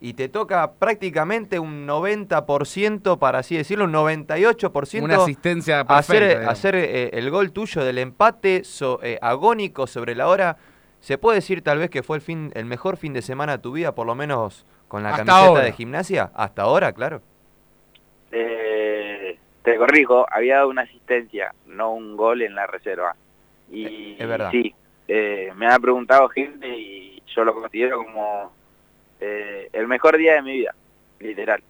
y 0.00 0.14
te 0.14 0.28
toca 0.28 0.74
prácticamente 0.74 1.58
un 1.58 1.86
90%, 1.86 3.18
para 3.18 3.40
así 3.40 3.56
decirlo, 3.56 3.84
un 3.86 3.92
98%. 3.92 5.02
Una 5.02 5.16
asistencia 5.16 5.80
Hacer, 5.80 6.44
hacer 6.48 6.76
eh, 6.76 7.10
el 7.14 7.30
gol 7.30 7.52
tuyo 7.52 7.84
del 7.84 7.98
empate 7.98 8.62
eh, 9.02 9.18
agónico 9.20 9.86
sobre 9.86 10.14
la 10.14 10.28
hora. 10.28 10.56
¿Se 11.00 11.18
puede 11.18 11.36
decir 11.36 11.62
tal 11.62 11.78
vez 11.78 11.90
que 11.90 12.02
fue 12.02 12.16
el, 12.16 12.22
fin, 12.22 12.52
el 12.54 12.64
mejor 12.64 12.96
fin 12.96 13.12
de 13.12 13.22
semana 13.22 13.52
de 13.56 13.58
tu 13.58 13.72
vida, 13.72 13.94
por 13.94 14.06
lo 14.06 14.14
menos 14.14 14.66
con 14.86 15.02
la 15.02 15.16
camiseta 15.16 15.60
de 15.60 15.72
gimnasia? 15.72 16.30
Hasta 16.34 16.62
ahora, 16.62 16.92
claro. 16.92 17.20
Eh, 18.30 19.36
te 19.62 19.76
corrijo, 19.76 20.26
había 20.30 20.56
dado 20.56 20.68
una 20.68 20.82
asistencia, 20.82 21.54
no 21.66 21.92
un 21.92 22.16
gol 22.16 22.42
en 22.42 22.54
la 22.54 22.66
reserva. 22.66 23.16
Y 23.70 24.16
es 24.18 24.28
verdad. 24.28 24.50
sí, 24.52 24.74
me 25.08 25.66
ha 25.66 25.78
preguntado 25.78 26.28
gente 26.28 26.68
y 26.68 27.22
yo 27.34 27.44
lo 27.44 27.54
considero 27.54 28.04
como 28.04 28.57
eh, 29.20 29.68
el 29.72 29.88
mejor 29.88 30.16
día 30.16 30.34
de 30.34 30.42
mi 30.42 30.52
vida, 30.52 30.74
literal. 31.20 31.62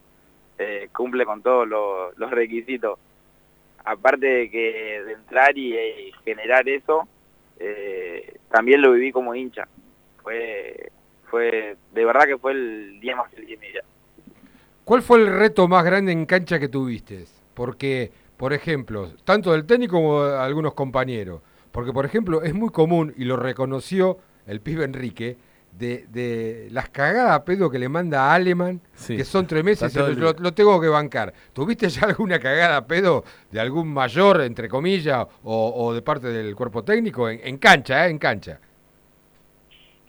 Eh, 0.59 0.89
cumple 0.93 1.25
con 1.25 1.43
todos 1.43 1.69
los, 1.69 2.31
requisitos. 2.31 2.99
Aparte 3.85 4.27
de 4.27 4.51
que 4.51 5.03
de 5.07 5.13
entrar 5.13 5.57
y, 5.57 6.13
generar 6.25 6.69
eso, 6.69 7.09
eh, 7.59 8.37
también 8.51 8.83
lo 8.83 8.93
viví 8.93 9.13
como 9.13 9.35
hincha. 9.35 9.69
Fue, 10.23 10.91
fue, 11.31 11.77
de 11.93 12.05
verdad 12.05 12.27
que 12.27 12.39
fue 12.39 12.53
el 12.53 13.01
día 13.01 13.17
más 13.17 13.31
feliz 13.31 13.49
de 13.49 13.57
mi 13.57 13.69
vida. 13.69 13.83
¿Cuál 14.85 15.03
fue 15.03 15.19
el 15.19 15.27
reto 15.27 15.69
más 15.69 15.85
grande 15.85 16.13
en 16.13 16.27
cancha 16.27 16.59
que 16.59 16.69
tuviste? 16.69 17.25
Porque, 17.55 18.11
por 18.37 18.53
ejemplo, 18.53 19.13
tanto 19.25 19.53
del 19.53 19.67
técnico 19.67 19.97
como 19.97 20.25
de 20.25 20.39
algunos 20.39 20.75
compañeros, 20.75 21.43
porque 21.71 21.93
por 21.93 22.07
ejemplo 22.07 22.43
es 22.43 22.55
muy 22.55 22.71
común, 22.71 23.13
y 23.17 23.25
lo 23.25 23.37
reconoció 23.37 24.19
el 24.47 24.61
pibe 24.61 24.85
Enrique, 24.85 25.37
de, 25.79 26.07
de 26.09 26.69
las 26.73 26.89
cagadas 26.89 27.33
a 27.33 27.45
pedo 27.45 27.71
que 27.71 27.79
le 27.79 27.89
manda 27.89 28.25
a 28.25 28.35
Aleman, 28.35 28.81
que 29.07 29.25
son 29.25 29.47
tres 29.47 29.63
meses, 29.63 29.95
lo, 29.95 30.33
lo, 30.33 30.53
tengo 30.53 30.81
que 30.81 30.89
bancar. 30.89 31.33
¿Tuviste 31.53 31.89
ya 31.89 32.07
alguna 32.07 32.41
cagada 32.41 32.79
a 32.79 32.87
pedo 32.87 33.25
de 33.51 33.61
algún 33.61 33.93
mayor, 33.93 34.41
entre 34.41 34.69
comillas, 34.69 35.27
o, 35.45 35.93
de 35.95 36.03
parte 36.03 36.29
del 36.29 36.57
cuerpo 36.57 36.83
técnico? 36.83 37.29
En, 37.31 37.59
cancha, 37.59 38.07
¿eh? 38.07 38.11
En 38.11 38.19
cancha. 38.19 38.59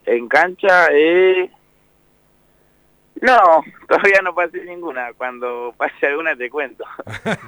En 0.05 0.27
cancha, 0.27 0.87
eh... 0.91 1.51
No, 3.21 3.37
todavía 3.87 4.21
no 4.23 4.33
pasé 4.33 4.63
ninguna. 4.65 5.13
Cuando 5.13 5.73
pase 5.77 6.07
alguna 6.07 6.35
te 6.35 6.49
cuento. 6.49 6.83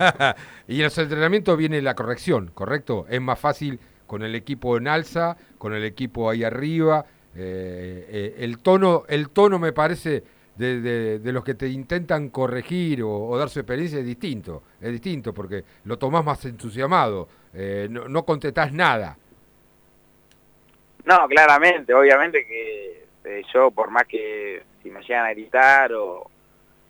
y 0.68 0.78
en 0.78 0.84
los 0.84 0.98
entrenamientos 0.98 1.58
viene 1.58 1.82
la 1.82 1.96
corrección, 1.96 2.52
¿correcto? 2.54 3.08
Es 3.10 3.22
más 3.22 3.40
fácil 3.40 3.80
con 4.06 4.22
el 4.22 4.36
equipo 4.36 4.78
en 4.78 4.88
alza, 4.88 5.38
con 5.58 5.74
el 5.74 5.86
equipo 5.86 6.30
ahí 6.30 6.44
arriba, 6.44 7.06
eh, 7.36 8.08
eh, 8.10 8.36
el, 8.39 8.60
tono, 8.60 9.04
el 9.08 9.30
tono 9.30 9.58
me 9.58 9.72
parece 9.72 10.24
de, 10.56 11.20
de, 11.20 11.32
los 11.32 11.44
que 11.44 11.56
te 11.56 11.67
intentan 11.67 12.30
corregir 12.30 13.02
o, 13.04 13.36
dar 13.38 13.50
su 13.50 13.60
experiencia 13.60 14.00
es 14.00 14.06
distinto, 14.06 14.63
es 14.80 14.91
distinto 14.91 15.34
porque 15.34 15.63
lo 15.86 15.98
tomás 15.98 16.24
más 16.26 16.44
entusiasmado, 16.46 17.28
eh, 17.54 17.88
no, 17.89 18.08
no 18.08 18.24
contestás 18.26 18.72
nada. 18.74 19.17
No, 21.06 21.28
claramente, 21.28 21.94
obviamente 21.94 22.46
que 22.46 23.46
yo 23.54 23.72
por 23.72 23.89
más 23.89 24.06
que 24.06 24.63
si 24.84 24.91
me 24.91 25.02
llegan 25.02 25.26
a 25.26 25.32
gritar 25.32 25.94
o, 25.94 26.30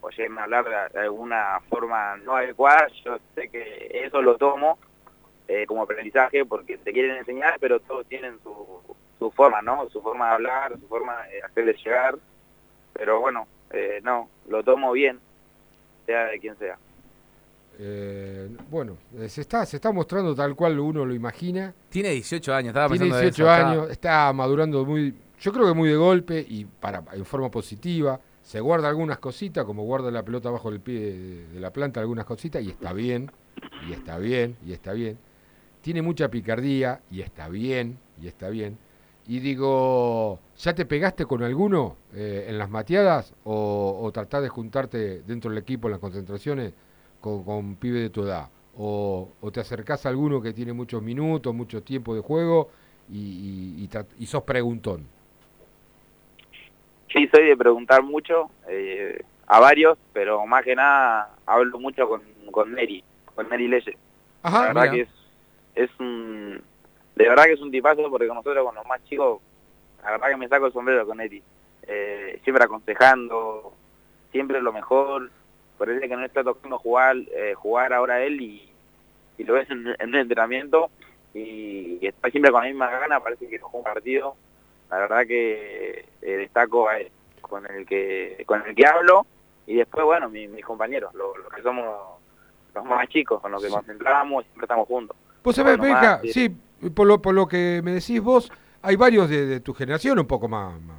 o 0.01 0.09
lleguen 0.09 0.37
a 0.39 0.43
hablar 0.43 0.91
de, 0.91 0.99
alguna 0.99 1.61
forma 1.69 2.17
no 2.17 2.35
adecuada, 2.35 2.87
yo 3.05 3.19
sé 3.35 3.47
que 3.49 4.01
eso 4.05 4.21
lo 4.21 4.37
tomo 4.37 4.79
como 5.67 5.83
aprendizaje 5.83 6.45
porque 6.45 6.77
te 6.77 6.93
quieren 6.93 7.17
enseñar, 7.17 7.57
pero 7.59 7.81
todos 7.81 8.05
tienen 8.07 8.39
su, 8.41 8.90
su 9.21 9.29
forma, 9.29 9.61
¿no? 9.61 9.87
Su 9.91 10.01
forma 10.01 10.29
de 10.29 10.33
hablar, 10.33 10.79
su 10.79 10.87
forma 10.87 11.13
de 11.27 11.43
hacerle 11.43 11.75
llegar. 11.85 12.17
Pero 12.91 13.19
bueno, 13.19 13.45
eh, 13.69 13.99
no, 14.01 14.27
lo 14.49 14.63
tomo 14.63 14.91
bien, 14.93 15.19
sea 16.07 16.25
de 16.25 16.39
quien 16.39 16.57
sea. 16.57 16.75
Eh, 17.77 18.49
bueno, 18.71 18.97
eh, 19.19 19.29
se 19.29 19.41
está, 19.41 19.63
se 19.67 19.75
está 19.75 19.91
mostrando 19.91 20.33
tal 20.33 20.55
cual 20.55 20.79
uno 20.79 21.05
lo 21.05 21.13
imagina. 21.13 21.71
Tiene 21.89 22.09
18 22.09 22.51
años, 22.51 22.69
estaba 22.69 22.89
Tiene 22.89 23.05
18 23.05 23.49
años, 23.49 23.91
está... 23.91 24.33
madurando 24.33 24.83
muy, 24.85 25.15
yo 25.39 25.53
creo 25.53 25.67
que 25.67 25.73
muy 25.75 25.89
de 25.89 25.97
golpe 25.97 26.43
y 26.47 26.65
para 26.65 27.03
en 27.13 27.23
forma 27.23 27.51
positiva. 27.51 28.19
Se 28.41 28.59
guarda 28.59 28.89
algunas 28.89 29.19
cositas, 29.19 29.65
como 29.65 29.83
guarda 29.83 30.09
la 30.09 30.23
pelota 30.23 30.49
bajo 30.49 30.69
el 30.69 30.79
pie 30.79 30.99
de, 30.99 31.47
de 31.49 31.59
la 31.59 31.71
planta, 31.71 31.99
algunas 31.99 32.25
cositas, 32.25 32.63
y 32.63 32.69
está 32.69 32.91
bien, 32.91 33.31
y 33.87 33.93
está 33.93 34.17
bien, 34.17 34.57
y 34.65 34.73
está 34.73 34.93
bien. 34.93 35.19
Tiene 35.81 36.01
mucha 36.01 36.27
picardía, 36.29 37.01
y 37.11 37.21
está 37.21 37.49
bien, 37.49 37.99
y 38.19 38.27
está 38.27 38.49
bien 38.49 38.79
y 39.31 39.39
digo, 39.39 40.39
¿ya 40.57 40.75
te 40.75 40.85
pegaste 40.85 41.25
con 41.25 41.41
alguno 41.41 41.95
eh, 42.13 42.47
en 42.49 42.57
las 42.57 42.69
mateadas 42.69 43.33
o, 43.45 43.97
o 44.03 44.11
tratás 44.11 44.41
de 44.41 44.49
juntarte 44.49 45.21
dentro 45.21 45.49
del 45.49 45.59
equipo 45.59 45.87
en 45.87 45.93
las 45.93 46.01
concentraciones 46.01 46.73
con, 47.21 47.45
con 47.45 47.75
pibe 47.77 48.01
de 48.01 48.09
tu 48.09 48.23
edad? 48.23 48.49
O, 48.77 49.29
o 49.39 49.51
te 49.51 49.61
acercás 49.61 50.05
a 50.05 50.09
alguno 50.09 50.41
que 50.41 50.51
tiene 50.51 50.73
muchos 50.73 51.01
minutos, 51.01 51.55
mucho 51.55 51.81
tiempo 51.81 52.13
de 52.13 52.19
juego 52.19 52.71
y, 53.09 53.87
y, 53.89 53.89
y 54.19 54.25
sos 54.25 54.43
preguntón? 54.43 55.07
Sí, 57.13 57.29
soy 57.33 57.45
de 57.47 57.55
preguntar 57.55 58.03
mucho 58.03 58.51
eh, 58.67 59.21
a 59.47 59.59
varios, 59.61 59.97
pero 60.11 60.45
más 60.45 60.65
que 60.65 60.75
nada 60.75 61.29
hablo 61.45 61.79
mucho 61.79 62.05
con, 62.09 62.21
con 62.51 62.73
Neri, 62.73 63.01
con 63.33 63.47
Neri 63.47 63.69
Leyes. 63.69 63.95
La 64.43 64.49
Ajá, 64.49 64.61
verdad 64.73 64.91
mira. 64.91 64.91
que 64.91 65.01
es, 65.01 65.09
es 65.75 65.89
un... 66.01 66.61
De 67.15 67.27
verdad 67.29 67.43
que 67.45 67.53
es 67.53 67.61
un 67.61 67.71
tipazo 67.71 68.09
porque 68.09 68.27
nosotros 68.27 68.65
con 68.65 68.75
los 68.75 68.85
más 68.87 69.03
chicos, 69.05 69.41
la 70.03 70.11
verdad 70.11 70.29
que 70.29 70.37
me 70.37 70.47
saco 70.47 70.67
el 70.67 70.73
sombrero 70.73 71.05
con 71.05 71.17
Neri. 71.17 71.41
Eh, 71.83 72.39
siempre 72.43 72.63
aconsejando, 72.63 73.73
siempre 74.31 74.61
lo 74.61 74.71
mejor. 74.73 75.29
Parece 75.77 76.07
que 76.07 76.15
no 76.15 76.23
está 76.25 76.43
tocando 76.43 76.77
jugar 76.77 77.15
eh, 77.35 77.53
jugar 77.55 77.91
ahora 77.93 78.21
él 78.23 78.39
y, 78.41 78.71
y 79.37 79.43
lo 79.43 79.55
ves 79.55 79.69
en, 79.71 79.87
en 79.99 80.09
un 80.09 80.15
entrenamiento 80.15 80.89
y, 81.33 81.97
y 82.01 82.07
está 82.07 82.29
siempre 82.29 82.51
con 82.51 82.61
la 82.61 82.69
misma 82.69 82.89
gana, 82.89 83.19
parece 83.19 83.47
que 83.47 83.57
jugó 83.59 83.79
un 83.79 83.83
partido. 83.83 84.35
La 84.89 84.99
verdad 84.99 85.25
que 85.25 86.05
eh, 86.21 86.37
destaco 86.37 86.87
a 86.87 86.99
él, 86.99 87.09
con 87.41 87.65
el 87.69 87.85
que 87.85 88.43
con 88.45 88.63
el 88.65 88.75
que 88.75 88.85
hablo 88.85 89.25
y 89.65 89.75
después, 89.77 90.05
bueno, 90.05 90.29
mi- 90.29 90.47
mis 90.47 90.63
compañeros, 90.65 91.13
los 91.15 91.37
los 91.37 91.51
que 91.51 91.61
somos 91.61 91.85
los 92.75 92.85
más 92.85 93.07
chicos, 93.09 93.41
con 93.41 93.51
los 93.51 93.61
que 93.61 93.67
Sí. 93.69 93.73
concentramos, 93.73 94.43
siempre 94.45 94.65
estamos 94.65 94.87
juntos. 94.87 95.17
Vos 95.43 95.55
sabés, 95.55 95.77
Bueno, 95.77 95.93
Benja, 95.95 96.19
más, 96.23 96.31
sí, 96.31 96.55
por 96.89 97.07
lo, 97.07 97.21
por 97.21 97.33
lo 97.33 97.47
que 97.47 97.81
me 97.83 97.91
decís 97.93 98.21
vos, 98.21 98.51
hay 98.81 98.95
varios 98.95 99.29
de, 99.29 99.45
de 99.45 99.59
tu 99.59 99.73
generación, 99.73 100.19
un 100.19 100.25
poco 100.25 100.47
más, 100.47 100.79
más, 100.81 100.97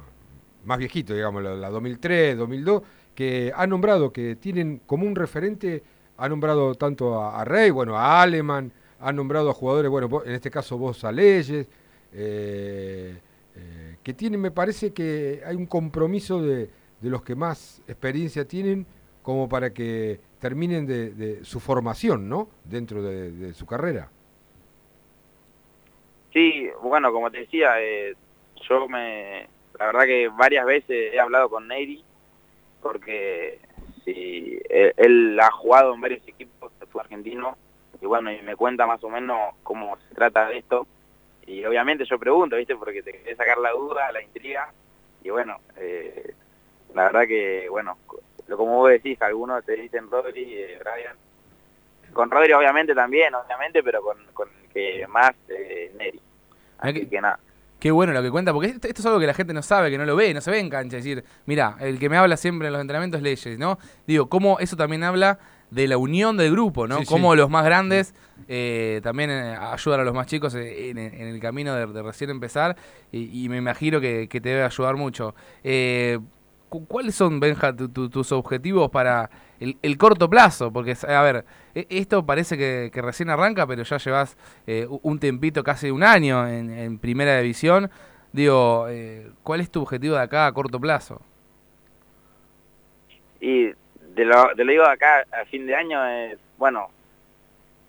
más 0.63 0.77
viejitos, 0.77 1.15
digamos, 1.15 1.43
la, 1.43 1.55
la 1.55 1.69
2003, 1.69 2.37
2002, 2.37 2.81
que 3.13 3.51
han 3.55 3.69
nombrado, 3.69 4.11
que 4.11 4.35
tienen 4.35 4.81
como 4.85 5.05
un 5.05 5.15
referente, 5.15 5.83
han 6.17 6.29
nombrado 6.29 6.75
tanto 6.75 7.21
a, 7.21 7.41
a 7.41 7.45
Rey, 7.45 7.69
bueno, 7.69 7.97
a 7.97 8.21
Aleman, 8.21 8.71
han 8.99 9.15
nombrado 9.15 9.49
a 9.49 9.53
jugadores, 9.53 9.91
bueno, 9.91 10.09
en 10.25 10.31
este 10.31 10.49
caso 10.49 10.77
vos 10.77 11.03
a 11.03 11.11
Leyes, 11.11 11.67
eh, 12.13 13.19
eh, 13.55 13.97
que 14.01 14.13
tienen, 14.13 14.39
me 14.39 14.51
parece 14.51 14.93
que 14.93 15.41
hay 15.45 15.55
un 15.55 15.65
compromiso 15.65 16.41
de, 16.41 16.69
de 17.01 17.09
los 17.09 17.21
que 17.21 17.35
más 17.35 17.81
experiencia 17.87 18.47
tienen 18.47 18.85
como 19.21 19.47
para 19.49 19.73
que 19.73 20.19
terminen 20.39 20.85
de, 20.85 21.13
de 21.13 21.45
su 21.45 21.59
formación, 21.59 22.27
¿no? 22.27 22.49
Dentro 22.63 23.01
de, 23.01 23.31
de 23.31 23.53
su 23.53 23.65
carrera. 23.65 24.09
Sí, 26.33 26.67
bueno, 26.81 27.13
como 27.13 27.29
te 27.29 27.41
decía, 27.41 27.79
eh, 27.79 28.15
yo 28.67 28.89
me, 28.89 29.47
la 29.79 29.85
verdad 29.85 30.05
que 30.05 30.27
varias 30.29 30.65
veces 30.65 31.13
he 31.13 31.19
hablado 31.19 31.47
con 31.47 31.67
Neyri, 31.67 32.03
porque 32.81 33.59
sí, 34.03 34.59
él, 34.67 35.39
ha 35.39 35.51
jugado 35.51 35.93
en 35.93 36.01
varios 36.01 36.27
equipos 36.27 36.71
fútbol 36.79 37.01
argentino, 37.01 37.55
y 38.01 38.05
bueno, 38.07 38.31
y 38.31 38.41
me 38.41 38.55
cuenta 38.55 38.87
más 38.87 39.03
o 39.03 39.09
menos 39.09 39.53
cómo 39.61 39.95
se 40.09 40.15
trata 40.15 40.49
de 40.49 40.57
esto, 40.57 40.87
y 41.45 41.63
obviamente 41.65 42.03
yo 42.05 42.17
pregunto, 42.17 42.55
¿viste? 42.55 42.75
Porque 42.75 43.03
te 43.03 43.11
querés 43.11 43.37
sacar 43.37 43.59
la 43.59 43.71
duda, 43.71 44.11
la 44.11 44.23
intriga, 44.23 44.73
y 45.23 45.29
bueno, 45.29 45.59
eh, 45.77 46.33
la 46.95 47.03
verdad 47.03 47.27
que, 47.27 47.67
bueno, 47.69 47.97
lo 48.47 48.57
como 48.57 48.77
vos 48.77 48.89
decís, 48.89 49.21
algunos 49.21 49.63
te 49.63 49.75
dicen 49.75 50.09
Rodri, 50.09 50.55
eh, 50.55 50.79
Brian, 50.79 51.15
con 52.11 52.31
Rodri 52.31 52.53
obviamente 52.53 52.95
también, 52.95 53.35
obviamente, 53.35 53.83
pero 53.83 54.01
con, 54.01 54.17
con 54.33 54.49
que 54.73 55.05
más, 55.07 55.31
eh, 55.49 55.91
Neri. 55.97 56.19
Así 56.79 56.93
que- 56.93 57.07
que 57.09 57.21
nada. 57.21 57.39
Qué 57.79 57.91
bueno 57.91 58.13
lo 58.13 58.23
que 58.23 58.31
cuenta, 58.31 58.53
porque 58.53 58.69
esto, 58.69 58.87
esto 58.87 59.01
es 59.01 59.05
algo 59.05 59.19
que 59.19 59.27
la 59.27 59.33
gente 59.33 59.53
no 59.53 59.61
sabe, 59.61 59.91
que 59.91 59.97
no 59.97 60.05
lo 60.05 60.15
ve, 60.15 60.33
no 60.33 60.39
se 60.39 60.49
ve 60.51 60.59
en 60.59 60.69
cancha. 60.69 60.97
Es 60.97 61.03
decir, 61.03 61.23
mira, 61.45 61.75
el 61.81 61.99
que 61.99 62.07
me 62.07 62.15
habla 62.15 62.37
siempre 62.37 62.67
en 62.67 62.73
los 62.73 62.81
entrenamientos 62.81 63.17
es 63.19 63.23
Leyes, 63.23 63.59
¿no? 63.59 63.77
Digo, 64.07 64.29
cómo 64.29 64.57
eso 64.59 64.77
también 64.77 65.03
habla 65.03 65.37
de 65.69 65.87
la 65.89 65.97
unión 65.97 66.37
del 66.37 66.51
grupo, 66.51 66.87
¿no? 66.87 66.99
Sí, 66.99 67.05
sí. 67.05 67.07
Cómo 67.09 67.35
los 67.35 67.49
más 67.49 67.65
grandes 67.65 68.13
eh, 68.47 69.01
también 69.03 69.31
eh, 69.31 69.57
ayudan 69.59 69.99
a 69.99 70.03
los 70.05 70.13
más 70.13 70.27
chicos 70.27 70.55
eh, 70.55 70.91
en, 70.91 70.97
en 70.97 71.27
el 71.27 71.39
camino 71.41 71.75
de, 71.75 71.87
de 71.87 72.01
recién 72.03 72.29
empezar 72.29 72.77
y, 73.11 73.43
y 73.43 73.49
me 73.49 73.57
imagino 73.57 73.99
que, 73.99 74.29
que 74.29 74.39
te 74.39 74.49
debe 74.49 74.63
ayudar 74.63 74.95
mucho. 74.95 75.35
Eh, 75.63 76.19
¿Cuáles 76.87 77.15
son, 77.15 77.39
Benja, 77.39 77.75
tu- 77.75 77.89
tu- 77.89 78.09
tus 78.09 78.31
objetivos 78.31 78.89
para 78.89 79.29
el, 79.59 79.97
corto 79.97 80.29
plazo? 80.29 80.71
Porque, 80.71 80.95
a 81.07 81.21
ver, 81.21 81.45
e- 81.75 81.87
esto 81.89 82.25
parece 82.25 82.57
que, 82.57 82.91
recién 83.01 83.29
arranca, 83.29 83.67
pero 83.67 83.83
ya 83.83 83.97
llevas 83.97 84.37
eh, 84.67 84.87
un 84.89 85.19
tempito, 85.19 85.63
casi 85.63 85.91
un 85.91 86.03
año 86.03 86.47
en, 86.47 86.97
primera 86.99 87.37
división. 87.39 87.89
Digo, 88.31 88.87
eh, 88.89 89.29
¿cuál 89.43 89.61
es 89.61 89.69
tu 89.69 89.81
objetivo 89.81 90.15
de 90.15 90.21
acá 90.23 90.47
a 90.47 90.51
corto 90.53 90.79
plazo? 90.79 91.21
Y 93.39 93.69
te 94.15 94.25
lo, 94.25 94.55
te 94.55 94.63
lo 94.63 94.71
digo 94.71 94.85
acá 94.85 95.25
a 95.31 95.45
fin 95.45 95.65
de 95.67 95.75
año, 95.75 96.03
es, 96.07 96.39
bueno, 96.57 96.89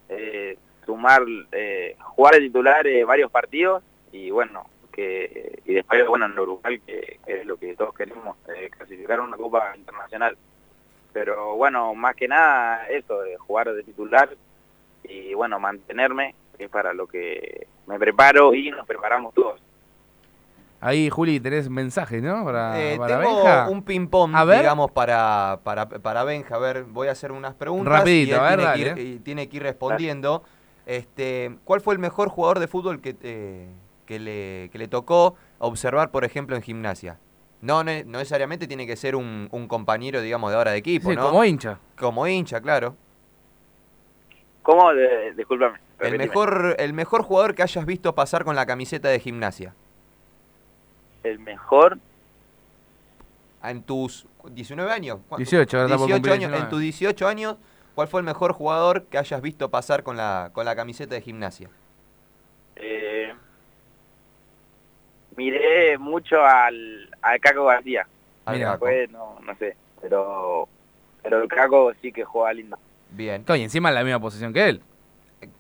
eh, 0.09 0.59
sumar, 0.85 1.23
eh, 1.53 1.97
jugar 2.01 2.35
de 2.35 2.41
titular 2.41 2.87
eh, 2.87 3.05
varios 3.05 3.31
partidos 3.31 3.83
y 4.13 4.31
bueno, 4.31 4.67
que 4.95 5.61
y 5.65 5.75
después, 5.75 6.07
bueno, 6.07 6.27
en 6.27 6.35
lo 6.35 6.43
grupal, 6.43 6.81
que, 6.81 7.19
que 7.27 7.41
es 7.41 7.47
lo 7.47 7.57
que 7.57 7.75
todos 7.77 7.95
queremos, 7.95 8.37
eh, 8.57 8.71
clasificar 8.71 9.19
a 9.19 9.23
una 9.23 9.37
Copa 9.37 9.73
Internacional. 9.77 10.37
Pero 11.13 11.55
bueno, 11.57 11.95
más 11.95 12.15
que 12.17 12.27
nada 12.29 12.89
eso, 12.89 13.21
de 13.21 13.37
jugar 13.37 13.73
de 13.73 13.83
titular 13.83 14.31
y 15.05 15.35
bueno, 15.35 15.61
mantenerme, 15.61 16.35
que 16.57 16.65
es 16.65 16.71
para 16.71 16.93
lo 16.93 17.07
que 17.07 17.67
me 17.87 17.99
preparo 17.99 18.55
y 18.55 18.71
nos 18.71 18.87
preparamos 18.87 19.35
todos. 19.35 19.61
Ahí, 20.81 21.09
Juli, 21.09 21.41
tenés 21.41 21.71
mensajes, 21.71 22.23
¿no? 22.23 22.45
Para, 22.45 22.79
Eh, 22.79 22.99
para 22.99 23.19
tengo 23.21 23.35
Benja. 23.37 23.69
un 23.71 23.83
ping-pong, 23.85 24.35
A 24.37 24.45
ver. 24.45 24.59
digamos, 24.59 24.91
para, 24.91 25.61
para, 25.63 25.89
para 25.89 26.25
Benja. 26.25 26.57
A 26.57 26.59
ver, 26.59 26.85
voy 26.85 27.09
a 27.09 27.13
hacer 27.13 27.33
unas 27.33 27.55
preguntas 27.55 28.01
Rapidito, 28.01 28.33
y 28.33 28.39
a 28.39 28.43
ver, 28.43 28.59
tiene, 28.59 28.65
dale. 28.65 28.95
que 28.95 29.03
ir, 29.03 29.09
y 29.15 29.19
tiene 29.21 29.49
que 29.49 29.57
ir 29.57 29.63
respondiendo. 29.63 30.43
Este, 30.85 31.57
¿Cuál 31.65 31.81
fue 31.81 31.95
el 31.95 32.01
mejor 32.01 32.29
jugador 32.29 32.59
de 32.59 32.67
fútbol 32.69 33.01
que, 33.01 33.15
te- 33.15 33.69
que, 34.07 34.19
le, 34.19 34.69
que 34.71 34.79
le 34.79 34.89
tocó 34.89 35.37
observar, 35.59 36.11
por 36.11 36.25
ejemplo, 36.25 36.57
en 36.57 36.63
gimnasia? 36.63 37.19
No, 37.61 37.83
ne- 37.83 38.05
no 38.05 38.19
necesariamente 38.19 38.67
tiene 38.67 38.87
que 38.87 38.97
ser 38.97 39.17
un, 39.17 39.49
un 39.51 39.69
compañero, 39.69 40.21
digamos, 40.21 40.51
de 40.51 40.57
ahora 40.57 40.73
de 40.73 40.79
equipo, 40.79 41.11
Sí, 41.11 41.17
¿no? 41.17 41.23
como 41.29 41.45
hincha. 41.45 41.79
Como 41.99 42.27
hincha, 42.27 42.61
claro. 42.61 42.95
¿Cómo? 44.63 44.93
De, 44.93 45.33
discúlpame. 45.35 45.79
El 46.01 46.19
mejor, 46.19 46.77
el 46.79 46.93
mejor 46.93 47.23
jugador 47.23 47.55
que 47.55 47.63
hayas 47.63 47.87
visto 47.87 48.15
pasar 48.15 48.45
con 48.45 48.57
la 48.57 48.67
camiseta 48.67 49.09
de 49.09 49.21
gimnasia. 49.21 49.75
El 51.23 51.39
mejor 51.39 51.99
En 53.63 53.83
tus 53.83 54.27
19 54.51 54.91
años. 54.93 55.19
¿cuánto? 55.29 55.39
18, 55.39 55.77
ahora 55.79 55.87
está 55.87 55.97
por 55.97 56.07
18 56.07 56.17
cumplir 56.17 56.33
años. 56.35 56.51
19. 56.51 56.65
En 56.65 56.71
tus 56.71 56.81
18 56.81 57.29
años, 57.29 57.57
¿cuál 57.95 58.09
fue 58.09 58.21
el 58.21 58.27
mejor 58.27 58.53
jugador 58.53 59.05
que 59.05 59.17
hayas 59.17 59.41
visto 59.41 59.71
pasar 59.71 60.03
con 60.03 60.17
la, 60.19 60.51
con 60.53 60.67
la 60.67 60.77
camiseta 60.77 61.15
de 61.15 61.23
gimnasia? 61.23 61.71
Eh, 62.77 63.33
miré 65.37 65.99
mucho 65.99 66.43
al, 66.45 67.09
al 67.23 67.41
Caco 67.41 67.65
García. 67.67 68.07
Al. 68.45 68.59
Después, 68.59 69.11
no, 69.11 69.39
no 69.45 69.55
sé, 69.57 69.77
pero 70.03 70.69
pero 71.23 71.43
el 71.43 71.49
Caco 71.49 71.93
sí 72.03 72.13
que 72.13 72.25
juega 72.25 72.53
lindo. 72.53 72.77
Bien. 73.11 73.45
Y 73.49 73.63
encima 73.63 73.89
en 73.89 73.95
la 73.95 74.05
misma 74.05 74.21
posición 74.21 74.53
que 74.53 74.69
él. 74.69 74.83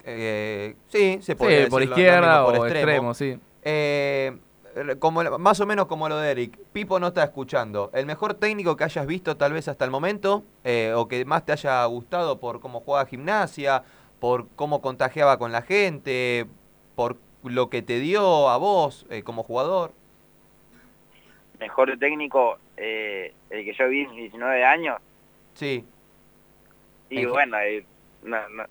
Eh, 0.05 0.75
sí, 0.89 1.19
se 1.21 1.33
Sí, 1.33 1.35
puede 1.35 1.69
por 1.69 1.81
decir 1.81 1.91
lo- 1.91 1.97
lo 1.97 2.01
izquierda 2.03 2.33
mismo 2.41 2.45
por 2.47 2.59
o 2.59 2.67
extremo, 2.67 3.15
sí. 3.15 3.39
Eh, 3.63 4.37
como, 4.99 5.23
más 5.39 5.61
o 5.61 5.67
menos 5.67 5.87
como 5.87 6.09
lo 6.09 6.19
de 6.19 6.31
Eric. 6.33 6.59
Pipo 6.73 6.99
no 6.99 7.09
está 7.09 7.23
escuchando. 7.25 7.91
¿El 7.95 8.07
mejor 8.07 8.35
técnico 8.35 8.77
que 8.77 8.85
hayas 8.85 9.07
visto 9.07 9.37
tal 9.37 9.53
vez 9.53 9.69
hasta 9.69 9.85
el 9.85 9.91
momento? 9.91 10.43
eh, 10.65 10.93
¿O 10.97 11.07
que 11.07 11.25
más 11.25 11.45
te 11.45 11.53
haya 11.53 11.85
gustado 11.87 12.41
por 12.41 12.61
cómo 12.61 12.81
jugaba 12.81 13.07
gimnasia? 13.07 13.85
¿Por 14.21 14.49
cómo 14.57 14.81
contagiaba 14.83 15.39
con 15.39 15.53
la 15.53 15.63
gente? 15.63 16.47
¿Por 16.97 17.17
lo 17.45 17.69
que 17.71 17.83
te 17.83 17.99
dio 18.01 18.49
a 18.49 18.57
vos 18.57 19.07
eh, 19.11 19.23
como 19.23 19.43
jugador? 19.43 19.93
Mejor 21.61 21.97
técnico, 21.99 22.59
eh, 22.77 23.33
el 23.51 23.65
que 23.65 23.75
yo 23.75 23.89
vi 23.89 24.01
en 24.01 24.11
mis 24.11 24.17
19 24.23 24.65
años. 24.65 24.99
Sí. 25.55 25.85
Y 27.11 27.21
En- 27.21 27.31
bueno, 27.31 27.59
eh, 27.61 27.85
no, 28.23 28.37
no, 28.49 28.65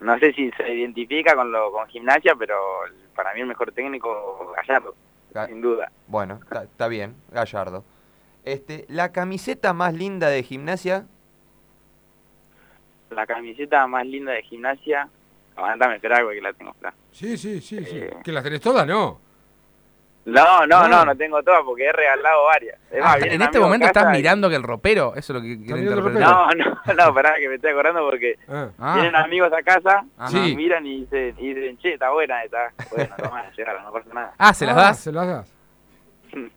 no 0.00 0.18
sé 0.18 0.32
si 0.32 0.50
se 0.52 0.72
identifica 0.74 1.34
con 1.34 1.50
lo 1.50 1.72
con 1.72 1.86
gimnasia, 1.88 2.34
pero 2.38 2.54
para 3.14 3.34
mí 3.34 3.40
el 3.40 3.46
mejor 3.46 3.72
técnico, 3.72 4.52
Gallardo, 4.56 4.94
Ga- 5.34 5.46
sin 5.48 5.60
duda. 5.60 5.90
Bueno, 6.06 6.40
está 6.62 6.86
bien, 6.88 7.16
Gallardo. 7.32 7.84
Este, 8.44 8.86
la 8.88 9.12
camiseta 9.12 9.72
más 9.74 9.92
linda 9.94 10.28
de 10.28 10.42
gimnasia, 10.42 11.06
La 13.10 13.26
camiseta 13.26 13.86
más 13.88 14.06
linda 14.06 14.32
de 14.32 14.42
gimnasia, 14.44 15.08
aguantame, 15.56 15.96
esperá, 15.96 16.20
porque 16.22 16.40
la 16.40 16.52
tengo 16.52 16.70
acá. 16.72 16.94
Sí, 17.12 17.36
sí, 17.36 17.60
sí, 17.60 17.84
sí. 17.84 17.98
Eh. 17.98 18.10
¿Que 18.24 18.32
las 18.32 18.42
tenés 18.44 18.60
todas? 18.60 18.86
No. 18.86 19.20
No, 20.26 20.66
no, 20.66 20.76
Ah. 20.76 20.88
no, 20.88 21.04
no 21.06 21.16
tengo 21.16 21.42
todas 21.42 21.62
porque 21.64 21.86
he 21.86 21.92
regalado 21.92 22.44
varias. 22.44 22.78
Es 22.90 23.00
más, 23.00 23.16
Ah, 23.22 23.26
en 23.26 23.40
este 23.40 23.58
momento 23.58 23.86
estás 23.86 24.14
y- 24.14 24.18
mirando 24.18 24.50
que 24.50 24.54
el 24.56 24.62
ropero, 24.62 25.14
eso 25.16 25.32
es 25.32 25.36
lo 25.36 25.40
que 25.42 25.58
quiero 25.64 25.78
interpretar. 25.78 26.20
No, 26.30 26.48
no, 26.54 26.94
no, 26.94 27.14
pará, 27.14 27.36
que 27.36 27.48
me 27.48 27.54
estoy 27.54 27.70
acordando 27.70 28.00
porque 28.04 28.38
Ah. 28.46 28.68
Ah, 28.78 28.94
vienen 28.96 29.16
amigos 29.16 29.50
a 29.52 29.62
casa 29.62 30.04
Ajá. 30.18 30.38
Y 30.46 30.54
miran 30.54 30.86
y 30.86 31.00
dicen, 31.00 31.34
y 31.38 31.54
dicen, 31.54 31.78
che, 31.78 31.94
está 31.94 32.10
buena 32.10 32.44
esta. 32.44 32.70
Bueno, 32.94 33.14
tomá, 33.16 33.50
llegaron, 33.56 33.82
no 33.82 33.92
pasa 33.92 34.08
nada. 34.12 34.34
Ah, 34.38 34.52
¿se 34.52 34.66
las 34.66 34.76
Ah, 34.76 34.80
das? 34.82 34.98
Se 35.00 35.10
las 35.12 35.26
das. 35.26 35.52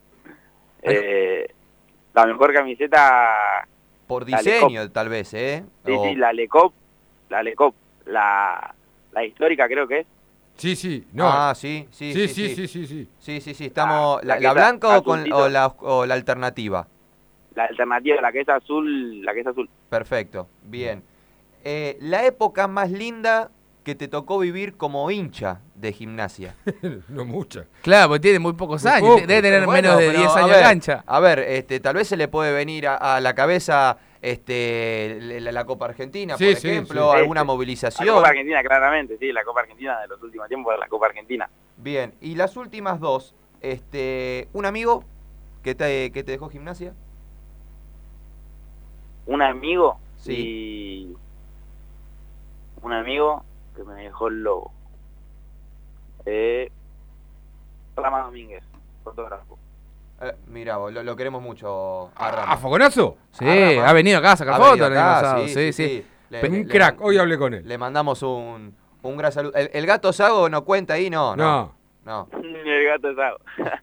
Eh, 0.86 1.48
la 2.14 2.26
mejor 2.26 2.54
camiseta, 2.54 3.66
Por 4.08 4.26
diseño, 4.26 4.92
tal 4.92 5.08
vez, 5.10 5.34
¿eh? 5.34 5.64
sí, 5.86 5.92
O- 5.94 6.04
sí, 6.04 6.16
la 6.16 6.34
Lecop, 6.34 6.74
la 7.30 7.42
Lecop, 7.42 7.74
la, 8.06 8.76
la 9.14 9.26
histórica 9.26 9.68
creo 9.68 9.88
que 9.88 10.00
es. 10.00 10.08
Sí, 10.56 10.76
sí. 10.76 11.06
No. 11.14 11.28
Ah, 11.28 11.54
sí, 11.56 11.88
sí, 11.92 12.14
sí, 12.14 12.28
sí, 12.28 12.56
sí, 12.56 12.68
sí. 12.68 12.68
sí, 12.68 13.08
sí, 13.20 13.42
sí. 13.42 13.54
Sí, 13.54 13.66
estamos... 13.66 14.20
Ah, 14.22 14.38
¿La, 14.40 14.54
blanca 14.54 14.98
o, 14.98 15.04
con, 15.04 15.32
o, 15.32 15.50
la, 15.50 15.68
o 15.68 16.06
la 16.06 16.14
alternativa? 16.14 16.88
La 17.56 17.66
alternativa, 17.66 18.22
la 18.22 18.32
que 18.32 18.42
es 18.42 18.50
azul, 18.50 19.24
la 19.24 19.34
que 19.34 19.42
es 19.42 19.48
azul. 19.48 19.70
Perfecto, 19.90 20.48
bien. 20.64 21.04
Eh, 21.64 21.98
la 22.02 22.26
época 22.26 22.68
más 22.68 22.92
linda 22.92 23.50
que 23.84 23.96
te 23.96 24.08
tocó 24.08 24.40
vivir 24.40 24.76
como 24.76 25.10
hincha 25.12 25.60
de 25.76 25.92
gimnasia. 25.92 26.56
no 27.10 27.26
mucha. 27.26 27.66
Claro, 27.82 28.10
porque 28.10 28.22
tiene 28.22 28.40
muy 28.40 28.54
pocos 28.54 28.84
Muy 28.84 28.94
años. 28.94 29.10
poco. 29.10 29.28
Debe 29.28 29.42
tener 29.42 29.66
Bueno, 29.66 29.90
menos 29.90 30.00
de 30.00 30.08
pero, 30.08 30.20
10 30.20 30.30
a 30.32 30.38
años 30.38 30.50
ver, 30.50 30.58
de 30.58 30.64
cancha. 30.64 31.04
A 31.06 31.20
ver, 31.20 31.40
este, 31.40 31.80
tal 31.80 31.96
vez 31.96 32.08
se 32.08 32.18
le 32.18 32.28
puede 32.28 32.54
venir 32.54 32.88
a, 32.88 32.96
a 32.96 33.22
la 33.22 33.34
cabeza 33.36 33.98
este, 34.24 35.20
la, 35.42 35.52
la 35.52 35.66
Copa 35.66 35.86
Argentina, 35.86 36.38
Sí, 36.38 36.46
por 36.46 36.56
sí, 36.56 36.70
ejemplo, 36.70 37.12
sí. 37.12 37.18
alguna 37.18 37.42
Sí, 37.42 37.44
sí. 37.44 37.48
La 37.48 37.54
movilización. 37.54 38.16
Copa 38.16 38.30
Argentina, 38.30 38.64
claramente, 38.64 39.18
sí, 39.18 39.34
la 39.34 39.44
Copa 39.44 39.60
Argentina 39.60 40.00
de 40.00 40.08
los 40.08 40.24
últimos 40.24 40.48
tiempos, 40.48 40.74
la 40.80 40.88
Copa 40.88 41.08
Argentina. 41.08 41.50
Bien, 41.76 42.14
y 42.22 42.36
las 42.36 42.56
últimas 42.56 43.02
dos, 43.02 43.36
este, 43.62 44.48
un 44.54 44.66
amigo 44.66 45.04
que 45.62 45.76
te, 45.76 46.12
que 46.14 46.24
te 46.24 46.32
dejó 46.32 46.48
gimnasia. 46.50 46.94
Un 49.26 49.42
amigo 49.42 50.00
Sí. 50.18 50.34
y 50.38 51.18
un 52.82 52.94
amigo 52.94 53.44
que 53.76 53.84
me 53.84 54.04
dejó 54.04 54.30
el 54.30 54.42
lobo. 54.42 54.72
Eh, 56.26 56.72
Rama 57.98 58.22
Domínguez, 58.22 58.64
fotógrafo. 59.04 59.58
Eh, 60.24 60.36
mira, 60.48 60.78
vos, 60.78 60.92
lo, 60.94 61.04
lo 61.04 61.16
queremos 61.16 61.42
mucho 61.42 62.12
a 62.16 62.28
¿A, 62.28 62.32
Rama. 62.32 62.52
a 62.54 62.58
fogonazo? 62.58 63.18
Sí, 63.32 63.46
Ah, 63.48 63.72
Rama. 63.76 63.90
ha 63.90 63.94
venido 63.94 64.20
acá 64.20 64.32
a 64.34 64.38
sacar 64.38 64.56
fotos 64.58 64.78
el 64.78 64.84
año 64.86 64.94
acá, 65.00 65.14
pasado. 65.22 65.48
Sí, 65.48 65.74
sí. 65.74 66.06
Le- 66.30 66.48
Un 66.50 66.54
le 66.60 66.68
crack. 66.68 67.02
Hoy 67.02 67.18
hablé 67.18 67.38
con 67.38 67.54
él. 67.54 67.68
Le 67.68 67.78
mandamos 67.78 68.22
un, 68.24 68.76
un 69.02 69.18
gran 69.18 69.32
saludo. 69.32 69.54
¿El, 69.56 69.70
el 69.74 69.86
gato 69.86 70.12
Sago 70.14 70.50
no 70.50 70.64
cuenta 70.64 70.94
ahí? 70.96 71.10
No, 71.10 71.36
no. 71.36 71.76
No. 72.06 72.30
no. 72.32 72.40
el 72.44 72.86
gato 72.86 73.14
Sago. 73.16 73.38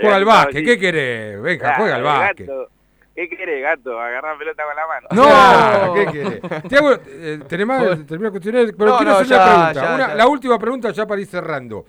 Juega 0.00 0.16
al 0.16 0.24
básquet. 0.24 0.58
sí. 0.58 0.64
¿Qué 0.64 0.78
querés? 0.78 1.42
Venga, 1.42 1.70
Ah, 1.70 1.74
juega 1.78 1.96
al 1.96 2.02
básquet. 2.02 2.46
gato. 2.48 2.68
¿Qué 3.14 3.28
quiere 3.28 3.60
gato? 3.60 3.98
Agarrar 4.00 4.38
pelota 4.38 4.62
con 4.64 4.76
la 4.76 4.86
mano. 4.86 5.08
No. 5.10 5.24
Ah, 5.26 5.90
¿Qué 5.94 6.06
querés? 6.06 6.62
Te 6.68 6.76
hago, 6.76 6.92
eh, 7.04 7.40
tenés 7.48 7.66
más, 7.66 7.82
termino 8.06 8.26
el 8.26 8.30
cuestionario, 8.30 8.72
pero 8.78 8.90
No, 8.92 8.96
quiero 8.96 9.10
no, 9.12 9.16
hacer 9.18 9.26
ya, 9.28 9.36
una 9.36 9.44
pregunta. 9.54 9.72
ya, 9.88 9.94
Una- 9.96 10.08
ya. 10.10 10.14
La 10.14 10.26
última 10.28 10.58
pregunta 10.58 10.90
ya 10.92 11.04
para 11.06 11.20
ir 11.20 11.26
cerrando. 11.26 11.84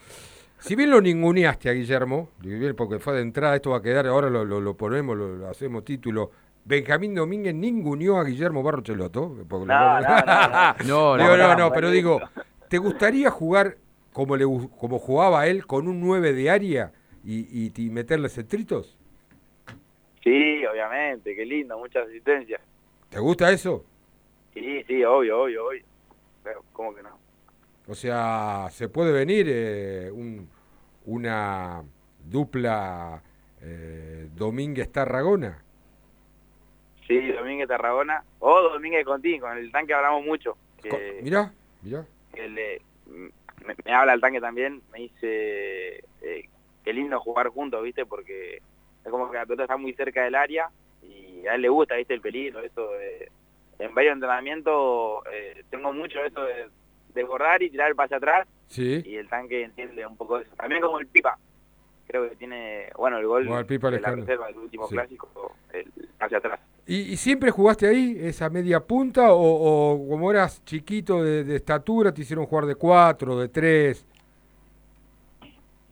Si 0.60 0.76
bien 0.76 0.92
lo 0.92 1.02
ninguneaste 1.02 1.70
a 1.70 1.74
Guillermo, 1.74 2.30
porque 2.78 3.00
fue 3.00 3.14
de 3.16 3.22
entrada, 3.22 3.56
esto 3.56 3.72
va 3.72 3.78
a 3.78 3.82
quedar, 3.82 4.06
ahora 4.08 4.30
lo, 4.30 4.44
lo- 4.46 4.60
lo 4.62 4.76
ponemos, 4.76 5.18
lo, 5.18 5.36
lo 5.36 5.48
hacemos 5.50 5.84
título. 5.86 6.32
Benjamín 6.66 7.16
Domínguez 7.16 7.56
ninguneó 7.56 8.18
a 8.20 8.24
Guillermo 8.26 8.62
Barro 8.62 8.82
Cheloto. 8.82 9.36
porque 9.48 9.66
lo- 9.66 9.74
No, 9.74 10.00
no, 10.02 10.08
no, 10.08 10.16
no. 10.26 10.84
No, 10.86 11.18
Digo, 11.18 11.30
no, 11.30 11.38
no, 11.38 11.38
no, 11.38 11.48
no, 11.48 11.56
no, 11.70 11.72
pero 11.74 11.90
digo. 11.90 12.20
¿te 12.68 12.78
gustaría 12.78 13.32
jugar 13.32 13.78
como, 14.14 14.36
le, 14.36 14.44
como 14.46 15.00
jugaba 15.00 15.48
él 15.48 15.66
con 15.66 15.88
un 15.88 16.02
9 16.02 16.34
de 16.34 16.50
área 16.50 16.92
y, 17.24 17.40
y, 17.66 17.72
y 17.76 17.90
meterle 17.90 18.30
centritos? 18.30 18.98
Sí, 20.24 20.66
obviamente, 20.66 21.36
qué 21.36 21.46
lindo, 21.46 21.78
mucha 21.80 22.02
asistencia. 22.02 22.60
¿Te 23.10 23.20
gusta 23.20 23.50
eso? 23.52 23.86
Sí, 24.54 24.84
sí, 24.86 25.04
obvio, 25.04 25.44
obvio, 25.44 25.68
obvio. 25.68 25.84
Pero, 26.44 26.64
¿cómo 26.74 26.94
que 26.94 27.02
no? 27.02 27.18
O 27.90 27.96
sea, 27.96 28.68
¿se 28.70 28.88
puede 28.88 29.12
venir 29.12 29.48
eh, 29.50 30.12
un- 30.12 30.48
una 31.06 31.82
dupla 32.24 33.22
eh, 33.62 34.30
Domínguez-Tarragona? 34.36 35.64
Sí, 37.08 37.32
Domínguez 37.32 37.68
Tarragona. 37.68 38.24
O 38.40 38.62
Domínguez 38.62 39.04
Contín, 39.04 39.42
con 39.42 39.58
el 39.58 39.72
tanque 39.72 39.94
hablamos 39.96 40.24
mucho. 40.24 40.56
Que, 40.84 41.20
Mirá, 41.24 41.52
mirá. 41.82 42.06
que 42.34 42.48
le- 42.48 42.82
me, 43.08 43.76
me 43.84 43.92
habla 43.94 44.14
el 44.14 44.22
tanque 44.22 44.40
también, 44.40 44.82
me 44.92 45.00
dice 45.00 45.98
eh, 46.22 46.48
qué 46.84 46.94
lindo 46.94 47.20
jugar 47.20 47.48
juntos, 47.50 47.84
¿viste? 47.84 48.06
Porque 48.06 48.58
es 49.04 49.12
como 49.12 49.30
que 49.32 49.38
la 49.38 49.46
pelota 49.48 49.64
está 49.64 49.78
muy 49.78 49.94
cerca 49.94 50.24
del 50.24 50.36
área 50.36 50.70
y 51.02 51.46
a 51.48 51.56
él 51.56 51.62
le 51.64 51.70
gusta, 51.70 51.96
¿viste? 51.96 52.14
El 52.14 52.22
peligro, 52.22 52.60
eso 52.62 52.92
de... 52.92 53.32
En 53.80 53.96
varios 53.96 54.14
entrenamientos 54.14 55.24
eh, 55.32 55.64
tengo 55.70 55.92
mucho 55.94 56.24
eso 56.24 56.44
de, 56.44 56.68
de 57.20 57.26
bordar 57.26 57.62
y 57.64 57.70
tirar 57.70 57.90
el 57.90 57.96
pase 57.96 58.16
atrás 58.16 58.48
Sí. 58.68 59.02
y 59.06 59.16
el 59.16 59.28
tanque 59.28 59.64
entiende 59.64 60.06
un 60.06 60.16
poco 60.18 60.40
eso. 60.40 60.50
También 60.56 60.82
como 60.82 61.00
el 61.00 61.08
Pipa, 61.08 61.38
creo 62.08 62.30
que 62.30 62.36
tiene, 62.36 62.90
bueno, 62.98 63.18
el 63.18 63.28
gol 63.28 63.46
Bueno, 63.46 63.60
el 63.60 63.66
Pipa 63.66 63.90
de 63.92 64.00
la 64.00 64.12
reserva 64.16 64.48
del 64.48 64.58
último 64.58 64.88
Sí. 64.88 64.96
clásico, 64.96 65.56
el 65.74 65.92
hacia 66.20 66.38
atrás. 66.38 66.60
¿Y, 66.86 67.02
y 67.14 67.18
siempre 67.18 67.52
jugaste 67.52 67.88
ahí, 67.88 68.18
esa 68.20 68.50
media 68.50 68.80
punta, 68.80 69.32
o, 69.32 69.94
o 69.94 70.10
como 70.10 70.32
eras 70.32 70.64
chiquito 70.66 71.24
de, 71.24 71.44
de 71.44 71.56
estatura, 71.58 72.12
te 72.14 72.22
hicieron 72.22 72.46
jugar 72.46 72.66
de 72.66 72.76
cuatro, 72.76 73.38
de 73.40 73.48
tres? 73.50 74.06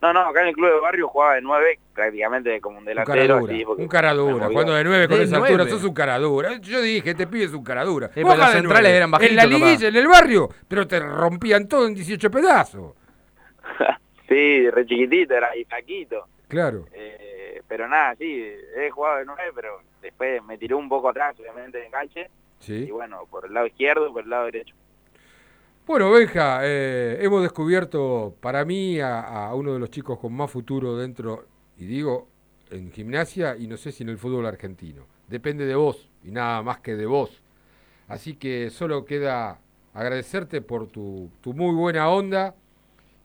No, 0.02 0.14
no, 0.14 0.20
acá 0.22 0.42
en 0.44 0.50
el 0.50 0.54
club 0.54 0.72
de 0.72 0.80
barrio 0.80 1.08
jugaba 1.08 1.34
de 1.36 1.42
9, 1.42 1.80
prácticamente 1.94 2.62
como 2.62 2.78
un 2.78 2.82
Un 2.84 2.86
delantero. 2.86 3.36
caradura, 3.42 3.68
un 3.78 3.88
caradura. 3.88 4.34
me 4.34 4.42
movía. 4.42 4.54
Cuando 4.54 4.74
de 4.76 4.84
nueve 4.84 5.08
con 5.08 5.18
De 5.18 5.24
esa 5.24 5.36
altura 5.38 5.56
nueve. 5.58 5.72
sos 5.72 5.84
un 5.84 5.94
caradura. 5.96 6.58
Yo 6.60 6.82
dije, 6.82 7.16
te 7.16 7.26
pides 7.26 7.52
un 7.54 7.64
caradura. 7.64 8.10
Sí, 8.14 8.22
los 8.22 8.52
centrales 8.52 8.92
eran 8.92 9.10
bajitos, 9.10 9.32
En 9.32 9.36
la 9.38 9.42
capaz. 9.44 9.56
liguilla, 9.56 9.88
en 9.88 9.96
el 9.96 10.08
barrio, 10.08 10.50
pero 10.68 10.88
te 10.88 11.00
rompían 11.00 11.68
todo 11.68 11.88
en 11.88 11.96
18 11.96 12.30
pedazos. 12.30 12.94
sí, 14.30 14.70
re 14.70 14.86
chiquitito, 14.86 15.34
era 15.34 15.56
y 15.56 15.66
flaquito. 15.66 16.28
Claro. 16.48 16.86
Eh, 16.94 17.62
pero 17.68 17.88
nada, 17.88 18.16
sí, 18.16 18.44
he 18.78 18.90
jugado 18.92 19.18
de 19.18 19.26
9, 19.26 19.42
pero 19.56 19.82
después 20.02 20.44
me 20.44 20.58
tiré 20.58 20.76
un 20.76 20.88
poco 20.88 21.10
atrás, 21.10 21.36
obviamente, 21.40 21.80
de 21.80 21.86
enganche. 21.88 22.30
Y 22.62 22.64
Sí. 22.64 22.92
bueno, 22.92 23.24
por 23.30 23.46
el 23.46 23.54
lado 23.54 23.68
izquierdo, 23.68 24.12
por 24.14 24.24
el 24.24 24.30
lado 24.30 24.46
derecho. 24.46 24.74
Bueno, 25.88 26.12
Benja, 26.12 26.60
eh, 26.64 27.18
hemos 27.22 27.42
descubierto 27.42 28.36
para 28.42 28.66
mí 28.66 29.00
a, 29.00 29.50
uno 29.54 29.72
de 29.72 29.80
los 29.80 29.90
chicos 29.90 30.20
con 30.20 30.34
más 30.34 30.52
futuro 30.52 30.98
dentro, 30.98 31.46
y 31.78 31.86
digo, 31.86 32.28
en 32.70 32.92
gimnasia 32.92 33.56
y 33.56 33.68
no 33.68 33.78
sé 33.78 33.94
si 33.94 34.04
en 34.04 34.10
el 34.10 34.18
fútbol 34.18 34.46
argentino. 34.48 35.08
Depende 35.30 35.66
de 35.66 35.76
vos 35.76 36.10
y 36.26 36.32
nada 36.32 36.62
más 36.62 36.82
que 36.82 36.98
de 36.98 37.06
vos. 37.06 37.42
Así 38.10 38.36
que 38.36 38.70
solo 38.70 39.06
queda 39.06 39.62
agradecerte 39.94 40.60
por 40.60 40.88
tu, 40.88 41.32
muy 41.46 41.74
buena 41.74 42.10
onda 42.10 42.54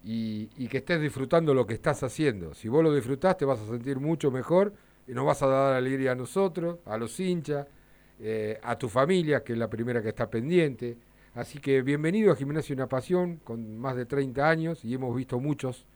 y, 0.04 0.48
y 0.56 0.68
que 0.68 0.78
estés 0.78 1.00
disfrutando 1.00 1.54
lo 1.54 1.66
que 1.66 1.74
estás 1.74 2.04
haciendo. 2.04 2.54
Si 2.54 2.68
vos 2.68 2.84
lo 2.84 2.94
disfrutás 2.94 3.36
te 3.38 3.44
vas 3.44 3.58
a 3.58 3.66
sentir 3.66 3.98
mucho 3.98 4.30
mejor 4.30 4.72
y 5.08 5.14
nos 5.14 5.26
vas 5.26 5.42
a 5.42 5.48
dar 5.48 5.74
alegría 5.74 6.12
a 6.12 6.14
nosotros, 6.14 6.78
a 6.86 6.96
los 6.96 7.18
hinchas, 7.18 7.66
eh, 8.20 8.60
a 8.62 8.78
tu 8.78 8.88
familia, 8.88 9.42
que 9.42 9.52
es 9.52 9.58
la 9.58 9.68
primera 9.68 10.00
que 10.00 10.10
está 10.10 10.30
pendiente. 10.30 10.96
Así 11.34 11.58
que 11.60 11.80
bienvenido 11.82 12.32
a 12.32 12.36
Gimnasia 12.36 12.74
Una 12.74 12.88
Pasión, 12.88 13.36
con 13.38 13.78
más 13.78 13.96
de 13.96 14.04
30 14.06 14.48
años, 14.48 14.84
y 14.84 14.94
hemos 14.94 15.14
visto 15.16 15.40
muchos, 15.40 15.86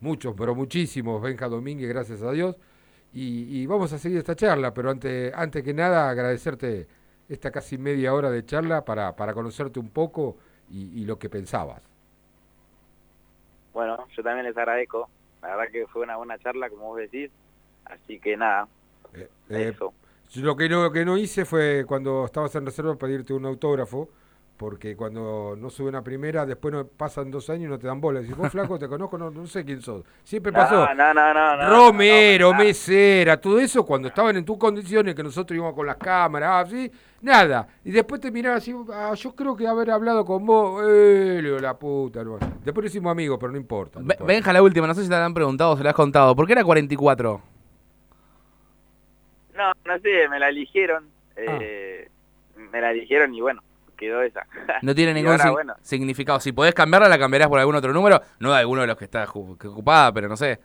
muchos, 0.00 0.34
pero 0.36 0.54
muchísimos, 0.54 1.22
Benja 1.22 1.48
Domínguez, 1.48 1.88
gracias 1.88 2.22
a 2.22 2.32
Dios. 2.32 2.56
Y, 3.12 3.62
y 3.62 3.66
vamos 3.66 3.92
a 3.92 3.98
seguir 3.98 4.18
esta 4.18 4.36
charla, 4.36 4.74
pero 4.74 4.90
antes, 4.90 5.32
antes 5.34 5.64
que 5.64 5.74
nada 5.74 6.10
agradecerte 6.10 6.88
esta 7.28 7.50
casi 7.52 7.78
media 7.78 8.14
hora 8.14 8.30
de 8.30 8.44
charla 8.46 8.84
para, 8.84 9.16
para 9.16 9.34
conocerte 9.34 9.80
un 9.80 9.90
poco 9.90 10.38
y, 10.70 11.02
y 11.02 11.04
lo 11.06 11.18
que 11.18 11.30
pensabas. 11.30 11.82
Bueno, 13.72 14.06
yo 14.16 14.22
también 14.22 14.46
les 14.46 14.56
agradezco. 14.56 15.10
La 15.42 15.56
verdad 15.56 15.72
que 15.72 15.86
fue 15.88 16.02
una 16.02 16.16
buena 16.16 16.38
charla, 16.38 16.70
como 16.70 16.86
vos 16.86 16.98
decís. 16.98 17.30
Así 17.84 18.18
que 18.20 18.36
nada, 18.36 18.68
Eh, 19.14 19.28
eh, 19.48 19.74
eso. 19.74 19.94
Yo 20.30 20.42
Lo 20.42 20.56
que, 20.56 20.68
no, 20.68 20.82
lo 20.82 20.92
que 20.92 21.04
no 21.04 21.16
hice 21.16 21.44
fue 21.44 21.84
cuando 21.86 22.24
estabas 22.26 22.54
en 22.56 22.66
reserva 22.66 22.96
pedirte 22.96 23.32
un 23.32 23.46
autógrafo, 23.46 24.10
porque 24.56 24.96
cuando 24.96 25.54
no 25.58 25.68
suben 25.70 25.94
a 25.96 26.02
primera, 26.02 26.46
después 26.46 26.72
no 26.72 26.86
pasan 26.86 27.30
dos 27.30 27.50
años 27.50 27.64
y 27.66 27.68
no 27.68 27.78
te 27.78 27.86
dan 27.86 28.00
bola. 28.00 28.20
Decís, 28.20 28.36
vos 28.36 28.50
flaco, 28.50 28.78
te 28.78 28.88
conozco, 28.88 29.18
no, 29.18 29.30
no 29.30 29.46
sé 29.46 29.64
quién 29.64 29.82
sos. 29.82 30.04
Siempre 30.24 30.52
pasó. 30.52 30.86
No, 30.86 30.94
no, 30.94 31.14
no, 31.14 31.34
no, 31.34 31.56
no, 31.56 31.68
Romero, 31.70 32.46
no, 32.46 32.52
no, 32.52 32.58
no. 32.58 32.64
Mesera, 32.64 33.40
todo 33.40 33.58
eso 33.60 33.84
cuando 33.84 34.08
estaban 34.08 34.36
en 34.36 34.44
tus 34.44 34.56
condiciones, 34.56 35.14
que 35.14 35.22
nosotros 35.22 35.54
íbamos 35.56 35.74
con 35.74 35.86
las 35.86 35.96
cámaras, 35.96 36.66
así, 36.68 36.90
nada. 37.20 37.68
Y 37.84 37.90
después 37.90 38.20
te 38.20 38.30
miraba 38.30 38.56
así, 38.56 38.74
ah, 38.92 39.12
yo 39.14 39.34
creo 39.34 39.54
que 39.56 39.66
haber 39.66 39.90
hablado 39.90 40.24
con 40.24 40.46
vos, 40.46 40.82
eh, 40.88 41.58
la 41.60 41.78
puta. 41.78 42.24
Después 42.64 42.84
nos 42.84 42.86
hicimos 42.86 43.12
amigos, 43.12 43.36
pero 43.38 43.52
no 43.52 43.58
importa. 43.58 44.00
no 44.00 44.06
Be- 44.06 44.14
importa. 44.14 44.32
Benja, 44.32 44.52
la 44.52 44.62
última, 44.62 44.86
no 44.86 44.94
sé 44.94 45.02
si 45.02 45.08
te 45.08 45.14
la 45.14 45.24
han 45.26 45.34
preguntado 45.34 45.72
o 45.72 45.76
se 45.76 45.84
la 45.84 45.90
has 45.90 45.96
contado. 45.96 46.34
¿Por 46.34 46.46
qué 46.46 46.52
era 46.54 46.64
44? 46.64 47.42
No, 49.54 49.72
no 49.86 49.98
sé, 50.00 50.28
me 50.28 50.38
la 50.38 50.48
eligieron. 50.48 51.04
Eh, 51.36 52.08
Me 52.72 52.80
la 52.80 52.90
eligieron 52.90 53.34
y 53.34 53.40
bueno, 53.42 53.62
quedó 53.96 54.22
esa. 54.22 54.46
No 54.82 54.94
tiene 54.94 55.14
ningún 55.14 55.32
ahora, 55.32 55.44
sig- 55.44 55.52
bueno. 55.52 55.74
significado. 55.82 56.38
Si 56.40 56.52
podés 56.52 56.74
cambiarla, 56.74 57.08
la 57.08 57.18
cambiarás 57.18 57.48
por 57.48 57.58
algún 57.58 57.74
otro 57.74 57.92
número. 57.92 58.20
No 58.38 58.52
de 58.52 58.58
alguno 58.58 58.82
de 58.82 58.86
los 58.86 58.96
que 58.96 59.04
está 59.06 59.24
que 59.26 59.66
ocupada, 59.68 60.12
pero 60.12 60.28
no 60.28 60.36
sé. 60.36 60.58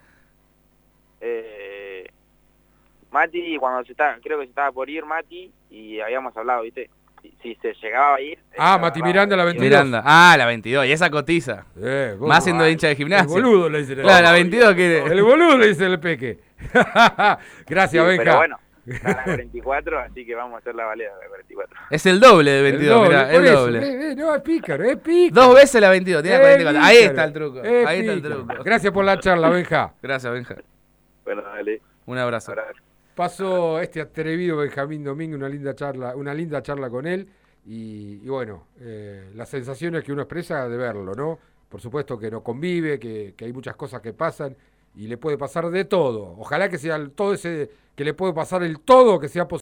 Mati, 3.11 3.57
cuando 3.57 3.83
se 3.83 3.91
estaba, 3.91 4.17
creo 4.23 4.39
que 4.39 4.45
se 4.45 4.49
estaba 4.51 4.71
por 4.71 4.89
ir 4.89 5.05
Mati, 5.05 5.51
y 5.69 5.99
habíamos 5.99 6.35
hablado, 6.37 6.61
¿viste? 6.61 6.89
Si, 7.21 7.31
si 7.43 7.55
se 7.55 7.73
llegaba 7.75 8.15
a 8.15 8.21
ir... 8.21 8.39
Ah, 8.57 8.75
eh, 8.77 8.81
Mati. 8.81 9.03
Miranda, 9.03 9.35
la 9.35 9.43
22. 9.43 9.69
Miranda. 9.69 10.01
Ah, 10.03 10.33
la 10.37 10.45
22. 10.47 10.85
Y 10.87 10.91
esa 10.91 11.09
cotiza. 11.11 11.65
Eh, 11.79 12.15
Más 12.19 12.43
siendo 12.43 12.67
hincha 12.67 12.87
de 12.87 12.95
gimnasia. 12.95 13.23
El 13.37 13.43
boludo 13.43 13.69
le 13.69 13.79
dice. 13.79 13.95
Claro, 13.95 14.23
la 14.23 14.31
22 14.31 14.73
que... 14.75 14.97
El 15.03 15.21
boludo 15.21 15.57
le 15.57 15.67
dice 15.67 15.85
el 15.85 15.99
peque. 15.99 16.39
Gracias, 17.67 17.91
Sí, 17.91 17.97
Benja. 17.99 18.23
Pero 18.23 18.37
bueno, 18.37 18.59
la 18.85 19.23
44, 19.23 19.99
así 19.99 20.25
que 20.25 20.35
vamos 20.35 20.55
a 20.55 20.57
hacer 20.59 20.75
la 20.75 20.85
valera 20.85 21.15
de 21.15 21.21
la 21.21 21.27
44. 21.27 21.77
Es 21.89 22.05
el 22.05 22.19
doble 22.19 22.51
de 22.51 22.57
El 22.57 22.63
22, 22.63 22.95
doble, 22.95 23.09
mirá, 23.09 23.33
el 23.33 23.45
doble. 23.45 23.79
Eh, 23.79 24.11
eh, 24.11 24.15
no, 24.15 24.35
es 24.35 24.41
pícaro, 24.41 24.83
es 24.83 24.97
pícaro. 24.97 25.47
Dos 25.47 25.55
veces 25.55 25.81
la 25.81 25.89
22, 25.89 26.23
tiene 26.23 26.37
la 26.37 26.43
Es 26.51 26.63
44. 26.63 26.83
Ahí 26.83 26.95
pícaro, 26.95 27.11
está 27.11 27.23
el 27.23 27.33
truco. 27.33 27.63
es 27.63 27.87
Ahí 27.87 27.99
está 27.99 28.13
el 28.13 28.21
truco. 28.21 28.63
Gracias 28.63 28.93
por 28.93 29.05
la 29.05 29.19
charla, 29.19 29.49
Benja. 29.49 29.93
Gracias, 30.01 30.33
Benja. 30.33 30.55
Bueno, 31.23 31.41
dale. 31.41 31.81
Un 32.05 32.17
abrazo. 32.17 32.51
abrazo. 32.51 32.81
Pasó 33.15 33.79
este 33.79 34.01
atrevido 34.01 34.57
Benjamín 34.57 35.03
Domingo, 35.03 35.35
una 35.35 35.49
linda 35.49 35.75
charla, 35.75 36.15
una 36.15 36.33
linda 36.33 36.61
charla 36.61 36.89
con 36.89 37.05
él. 37.05 37.27
Y, 37.65 38.21
y 38.23 38.27
bueno, 38.29 38.67
eh, 38.79 39.29
las 39.35 39.49
sensaciones 39.49 40.03
que 40.03 40.11
uno 40.11 40.23
expresa 40.23 40.67
de 40.67 40.77
verlo, 40.77 41.13
¿no? 41.13 41.37
Por 41.69 41.79
supuesto 41.79 42.17
que 42.17 42.31
no 42.31 42.41
convive, 42.41 42.99
que, 42.99 43.35
que 43.37 43.45
hay 43.45 43.53
muchas 43.53 43.75
cosas 43.75 44.01
que 44.01 44.13
pasan 44.13 44.55
y 44.95 45.07
le 45.07 45.17
puede 45.17 45.37
pasar 45.37 45.69
de 45.71 45.85
todo. 45.85 46.35
Ojalá 46.37 46.69
que 46.69 46.77
sea 46.77 46.95
el- 46.97 47.11
todo 47.11 47.33
ese, 47.33 47.69
que 47.95 48.03
le 48.03 48.13
puede 48.13 48.33
pasar 48.33 48.63
el 48.63 48.79
todo, 48.79 49.19
que 49.19 49.27
sea 49.29 49.47
posible. 49.47 49.59